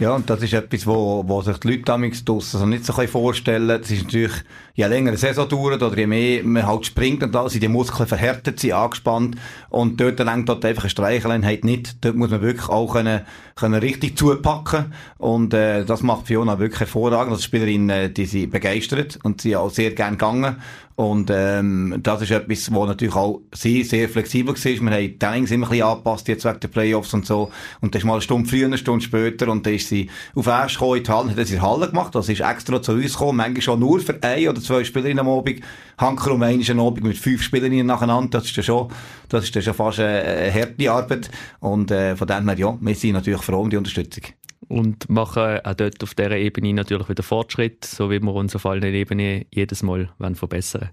Ja, 0.00 0.14
und 0.14 0.30
das 0.30 0.40
ist 0.40 0.54
etwas, 0.54 0.86
wo, 0.86 1.22
wo 1.26 1.42
sich 1.42 1.58
die 1.58 1.72
Leute 1.72 1.82
damals 1.82 2.24
also 2.26 2.64
nicht 2.64 2.86
so 2.86 2.94
vorstellen 2.94 3.68
können. 3.68 3.82
Es 3.82 3.90
ist 3.90 4.04
natürlich, 4.04 4.32
je 4.72 4.86
länger 4.86 5.10
eine 5.10 5.18
Saison 5.18 5.46
dauert 5.46 5.82
oder 5.82 5.94
je 5.94 6.06
mehr 6.06 6.42
man 6.42 6.66
halt 6.66 6.86
springt 6.86 7.22
und 7.22 7.36
alles, 7.36 7.52
sind 7.52 7.62
die 7.62 7.68
Muskeln 7.68 8.08
verhärtet, 8.08 8.60
sind 8.60 8.72
angespannt 8.72 9.36
und 9.68 10.00
dort 10.00 10.18
lenkt 10.18 10.48
dort 10.48 10.64
einfach 10.64 10.84
eine 10.84 10.90
Streicheleinheit 10.90 11.64
nicht. 11.64 12.02
Dort 12.02 12.16
muss 12.16 12.30
man 12.30 12.40
wirklich 12.40 12.70
auch 12.70 12.94
können, 12.94 13.20
können 13.56 13.74
richtig 13.74 14.16
zupacken 14.16 14.94
und 15.18 15.52
äh, 15.52 15.84
das 15.84 16.02
macht 16.02 16.28
Fiona 16.28 16.58
wirklich 16.58 16.80
hervorragend. 16.80 17.34
Als 17.34 17.44
Spielerin, 17.44 17.90
äh, 17.90 18.10
die 18.10 18.24
sie 18.24 18.46
begeistert 18.46 19.18
und 19.22 19.42
sie 19.42 19.54
auch 19.54 19.68
sehr 19.68 19.90
gern 19.90 20.12
gegangen 20.12 20.56
und 21.00 21.30
ähm, 21.32 21.98
das 22.02 22.20
ist 22.20 22.30
etwas, 22.30 22.70
wo 22.74 22.84
natürlich 22.84 23.14
auch 23.14 23.40
sie 23.54 23.84
sehr 23.84 24.06
flexibel 24.06 24.54
war. 24.54 24.62
Wir 24.62 24.78
haben 24.78 25.00
die 25.00 25.18
Trainings 25.18 25.50
immer 25.50 25.66
ein 25.66 25.70
bisschen 25.70 25.86
angepasst, 25.86 26.28
jetzt 26.28 26.44
wegen 26.44 26.60
der 26.60 26.68
Playoffs 26.68 27.14
und 27.14 27.24
so. 27.24 27.50
Und 27.80 27.94
das 27.94 28.02
ist 28.02 28.06
mal 28.06 28.12
eine 28.12 28.20
Stunde 28.20 28.46
früher, 28.46 28.66
eine 28.66 28.76
Stunde 28.76 29.02
später. 29.02 29.48
Und 29.48 29.64
dann 29.64 29.72
ist 29.72 29.88
sie 29.88 30.10
auf 30.34 30.46
erst 30.46 30.74
gekommen 30.74 30.98
in 30.98 31.04
die 31.04 31.10
Halle, 31.10 31.30
hat 31.30 31.38
das 31.38 31.50
in 31.52 31.62
Halle 31.62 31.88
gemacht. 31.88 32.14
Das 32.14 32.28
ist 32.28 32.42
extra 32.42 32.82
zu 32.82 32.92
uns 32.92 33.14
gekommen, 33.14 33.38
manchmal 33.38 33.62
schon 33.62 33.80
nur 33.80 33.98
für 34.00 34.22
ein 34.22 34.46
oder 34.46 34.60
zwei 34.60 34.84
Spielerinnen 34.84 35.20
am 35.20 35.28
Abend. 35.30 35.62
Hanker 35.96 36.32
um 36.32 36.42
einen 36.42 36.80
Abend 36.80 37.02
mit 37.02 37.16
fünf 37.16 37.40
Spielerinnen 37.44 37.86
nacheinander. 37.86 38.38
Das 38.38 38.44
ist 38.44 38.56
ja 38.56 38.62
schon, 38.62 38.88
das 39.30 39.44
ist 39.44 39.54
ja 39.54 39.62
schon 39.62 39.72
fast 39.72 40.00
eine, 40.00 40.20
eine 40.20 40.52
harte 40.52 40.92
Arbeit. 40.92 41.30
Und 41.60 41.90
äh, 41.90 42.14
von 42.14 42.28
dem 42.28 42.46
her, 42.46 42.58
ja, 42.58 42.76
wir 42.78 42.94
sind 42.94 43.12
natürlich 43.14 43.40
froh 43.40 43.62
um 43.62 43.70
die 43.70 43.78
Unterstützung 43.78 44.24
und 44.68 45.08
machen 45.08 45.60
auch 45.64 45.74
dort 45.74 46.02
auf 46.02 46.14
dieser 46.14 46.36
Ebene 46.36 46.72
natürlich 46.72 47.08
wieder 47.08 47.22
Fortschritt, 47.22 47.84
so 47.84 48.10
wie 48.10 48.20
wir 48.20 48.34
uns 48.34 48.54
auf 48.54 48.66
allen 48.66 48.82
Ebenen 48.82 49.44
jedes 49.50 49.82
Mal 49.82 50.10
verbessern 50.34 50.82
wollen. 50.82 50.90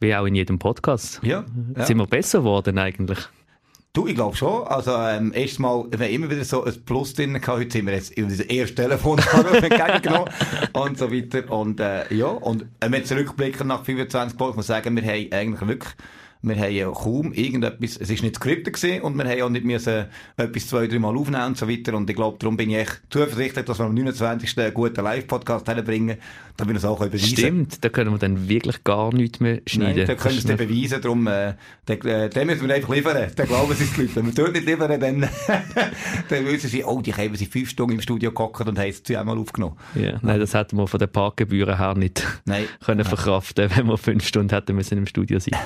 Wie 0.00 0.14
auch 0.14 0.26
in 0.26 0.34
jedem 0.34 0.58
Podcast. 0.58 1.20
Ja, 1.22 1.44
ja. 1.76 1.86
Sind 1.86 1.98
wir 1.98 2.06
besser 2.06 2.40
geworden 2.40 2.78
eigentlich? 2.78 3.18
Du, 3.94 4.06
ich 4.06 4.14
glaube 4.14 4.34
schon. 4.34 4.66
Also, 4.66 4.92
ähm, 4.96 5.32
erstmal, 5.34 5.84
wir 5.90 6.06
haben 6.06 6.12
immer 6.14 6.30
wieder 6.30 6.44
so 6.44 6.64
ein 6.64 6.72
Plus 6.86 7.12
drin 7.12 7.34
gehabt. 7.34 7.58
Heute 7.58 7.70
sind 7.72 7.86
wir 7.86 7.92
jetzt 7.92 8.12
in 8.12 8.24
unser 8.24 8.48
erstes 8.48 8.74
Telefon 8.74 9.18
entgegengenommen 9.52 10.30
und 10.72 10.98
so 10.98 11.12
weiter. 11.12 11.50
Und, 11.52 11.78
äh, 11.78 12.12
ja, 12.14 12.26
und 12.26 12.64
wenn 12.80 12.92
wir 12.92 13.04
zurückblicken 13.04 13.66
nach 13.66 13.84
25 13.84 14.40
Jahren, 14.40 14.48
muss 14.48 14.56
man 14.56 14.62
sagen, 14.64 14.96
wir 14.96 15.02
haben 15.02 15.28
eigentlich 15.30 15.68
wirklich 15.68 15.92
wir 16.42 16.56
haben 16.56 16.72
ja 16.72 16.90
kaum 16.90 17.32
irgendetwas, 17.32 17.96
es 17.98 18.10
ist 18.10 18.22
nicht 18.22 18.36
skriptet 18.36 18.74
gewesen 18.74 19.02
und 19.02 19.16
wir 19.16 19.24
haben 19.24 19.42
auch 19.42 19.48
nicht 19.48 19.64
müssen 19.64 20.06
etwas 20.36 20.66
zwei, 20.66 20.88
drei 20.88 20.98
Mal 20.98 21.16
aufnehmen 21.16 21.46
und 21.46 21.56
so 21.56 21.68
weiter. 21.68 21.94
Und 21.94 22.10
ich 22.10 22.16
glaube, 22.16 22.36
darum 22.38 22.56
bin 22.56 22.70
ich 22.70 22.78
echt 22.78 23.02
zuversichtlich, 23.10 23.64
dass 23.64 23.78
wir 23.78 23.86
am 23.86 23.94
29. 23.94 24.58
einen 24.58 24.74
guten 24.74 25.04
Live-Podcast 25.04 25.64
bringen, 25.64 26.16
damit 26.56 26.74
wir 26.74 26.78
es 26.78 26.84
auch 26.84 26.98
beweisen 26.98 27.26
Stimmt, 27.26 27.84
da 27.84 27.88
können 27.88 28.10
wir 28.10 28.18
dann 28.18 28.48
wirklich 28.48 28.82
gar 28.82 29.14
nichts 29.14 29.40
mehr 29.40 29.60
schneiden. 29.66 29.98
Nein, 29.98 30.06
da 30.06 30.14
können 30.16 30.34
wir 30.34 30.38
es 30.38 30.44
dann 30.44 30.56
beweisen, 30.68 31.00
darum, 31.00 31.26
äh, 31.28 31.54
den, 31.88 32.00
äh, 32.06 32.28
den 32.28 32.46
müssen 32.46 32.66
wir 32.66 32.74
einfach 32.74 32.94
liefern. 32.94 33.30
Dann 33.36 33.46
glauben 33.46 33.74
sie 33.74 33.84
es 33.84 33.92
die 33.94 34.02
Leute. 34.02 34.16
Wenn 34.16 34.26
wir 34.26 34.32
dort 34.32 34.52
nicht 34.52 34.66
liefern, 34.66 35.00
dann, 35.00 35.20
dann 36.28 36.46
wissen 36.46 36.68
sie, 36.68 36.84
oh, 36.84 37.00
die 37.00 37.14
haben 37.14 37.36
sie 37.36 37.46
fünf 37.46 37.70
Stunden 37.70 37.94
im 37.94 38.00
Studio 38.00 38.32
gehockt 38.32 38.66
und 38.66 38.78
haben 38.78 38.88
es 38.88 39.02
zweimal 39.02 39.38
aufgenommen. 39.38 39.76
Ja, 39.94 40.18
nein, 40.22 40.40
das 40.40 40.54
hätten 40.54 40.76
wir 40.76 40.88
von 40.88 40.98
den 40.98 41.08
Parkgebühren 41.08 41.78
her 41.78 41.94
nicht 41.94 42.26
nein. 42.44 42.64
können 42.84 43.04
verkraften, 43.04 43.70
wenn 43.74 43.86
wir 43.86 43.96
fünf 43.96 44.26
Stunden 44.26 44.54
hätten 44.54 44.74
müssen 44.74 44.98
im 44.98 45.06
Studio 45.06 45.38
sein. 45.38 45.58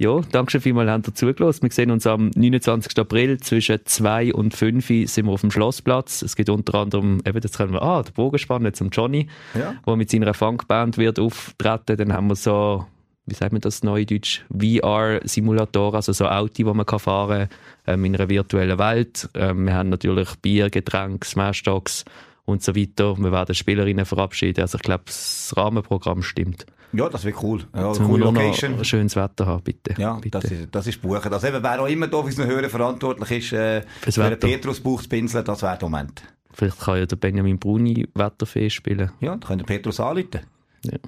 Ja, 0.00 0.22
danke 0.32 0.52
schön 0.52 0.62
vielmals, 0.62 0.88
habt 0.90 1.08
ihr 1.08 1.14
zugelassen. 1.14 1.64
Wir 1.64 1.70
sehen 1.70 1.90
uns 1.90 2.06
am 2.06 2.30
29. 2.34 2.98
April 2.98 3.38
zwischen 3.40 3.80
2 3.84 4.32
und 4.32 4.54
5 4.54 4.86
sind 4.86 5.26
wir 5.26 5.32
auf 5.32 5.42
dem 5.42 5.50
Schlossplatz. 5.50 6.22
Es 6.22 6.36
geht 6.36 6.48
unter 6.48 6.76
anderem, 6.76 7.20
eben, 7.26 7.38
jetzt 7.38 7.58
können 7.58 7.74
wir, 7.74 7.82
ah, 7.82 8.02
der 8.02 8.12
Bogenspann 8.12 8.64
jetzt 8.64 8.80
am 8.80 8.88
Johnny, 8.88 9.28
ja. 9.52 9.74
der 9.86 9.96
mit 9.96 10.10
seiner 10.10 10.32
Funkband 10.32 10.96
wird 10.96 11.18
auftreten. 11.18 11.98
Dann 11.98 12.14
haben 12.14 12.28
wir 12.28 12.34
so, 12.34 12.86
wie 13.26 13.34
sagt 13.34 13.52
man 13.52 13.60
das 13.60 13.82
neudeutsch, 13.82 14.40
VR-Simulator, 14.48 15.94
also 15.94 16.14
so 16.14 16.28
Auto, 16.28 16.54
die 16.54 16.64
man 16.64 16.86
kann 16.86 16.98
fahren 16.98 17.50
kann, 17.84 17.94
ähm, 17.98 18.04
in 18.06 18.16
einer 18.16 18.30
virtuellen 18.30 18.78
Welt. 18.78 19.28
Ähm, 19.34 19.66
wir 19.66 19.74
haben 19.74 19.90
natürlich 19.90 20.34
Bier, 20.36 20.70
Getränke, 20.70 21.28
Smash 21.28 21.62
Dogs 21.62 22.06
und 22.50 22.62
so 22.62 22.74
weiter. 22.74 23.16
Wir 23.18 23.32
werden 23.32 23.54
Spielerinnen 23.54 24.04
verabschieden. 24.04 24.60
Also 24.60 24.76
ich 24.76 24.82
glaube, 24.82 25.04
das 25.06 25.54
Rahmenprogramm 25.56 26.22
stimmt. 26.22 26.66
Ja, 26.92 27.08
das 27.08 27.24
wäre 27.24 27.36
cool. 27.42 27.62
Ja, 27.74 27.92
cool 28.00 28.20
Location. 28.20 28.84
Schönes 28.84 29.14
Wetter 29.14 29.46
haben, 29.46 29.62
bitte. 29.62 29.94
Ja, 29.96 30.14
bitte. 30.14 30.40
Das, 30.40 30.50
ist, 30.50 30.68
das 30.72 30.86
ist 30.88 31.00
buchen. 31.00 31.32
Also 31.32 31.46
eben, 31.46 31.62
wer 31.62 31.80
auch 31.80 31.86
immer 31.86 32.08
da 32.08 32.16
auf 32.16 32.24
unseren 32.24 32.48
Hören 32.48 32.68
verantwortlich 32.68 33.30
ist, 33.30 33.52
äh, 33.52 33.82
für 34.00 34.28
den 34.30 34.38
Petrus-Buch 34.38 35.02
zu 35.02 35.08
pinseln, 35.08 35.44
das 35.44 35.62
wäre 35.62 35.78
der 35.78 35.88
Moment. 35.88 36.22
Vielleicht 36.52 36.80
kann 36.80 36.98
ja 36.98 37.06
der 37.06 37.16
Benjamin 37.16 37.58
Bruni 37.58 38.08
Wetterfee 38.14 38.70
spielen. 38.70 39.12
Ja, 39.20 39.30
dann 39.30 39.40
könnt 39.40 39.62
ihr 39.62 39.66
Petrus 39.66 40.00
anrufen. 40.00 40.40
Ja. 40.84 40.98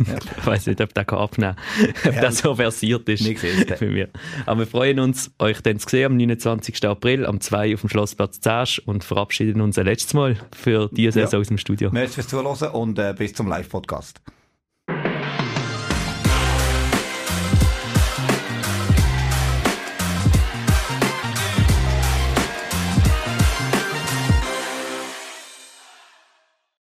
Ich 0.00 0.46
weiß 0.46 0.66
nicht, 0.66 0.80
ob 0.80 0.94
der 0.94 1.04
kann 1.04 1.18
abnehmen 1.18 1.56
kann, 1.56 2.10
ob 2.10 2.14
ja, 2.14 2.20
das 2.22 2.38
so 2.38 2.54
versiert 2.54 3.08
ist 3.08 3.24
für 3.78 3.86
mich. 3.86 4.08
Aber 4.46 4.60
wir 4.60 4.66
freuen 4.66 5.00
uns, 5.00 5.30
euch 5.38 5.60
dann 5.60 5.78
zu 5.78 5.88
sehen 5.88 6.06
am 6.06 6.16
29. 6.16 6.84
April, 6.86 7.26
am 7.26 7.40
2 7.40 7.74
auf 7.74 7.80
dem 7.80 7.90
Schlossplatz 7.90 8.40
Zasch 8.40 8.80
und 8.84 9.04
verabschieden 9.04 9.60
uns 9.60 9.78
ein 9.78 9.86
letztes 9.86 10.14
Mal 10.14 10.36
für 10.56 10.88
diese 10.92 11.12
Saison 11.12 11.32
ja. 11.32 11.40
aus 11.40 11.48
dem 11.48 11.58
Studio. 11.58 11.90
Merci 11.92 12.14
fürs 12.14 12.28
Zuhören 12.28 12.70
und 12.72 12.98
äh, 12.98 13.14
bis 13.16 13.32
zum 13.34 13.48
Live-Podcast. 13.48 14.20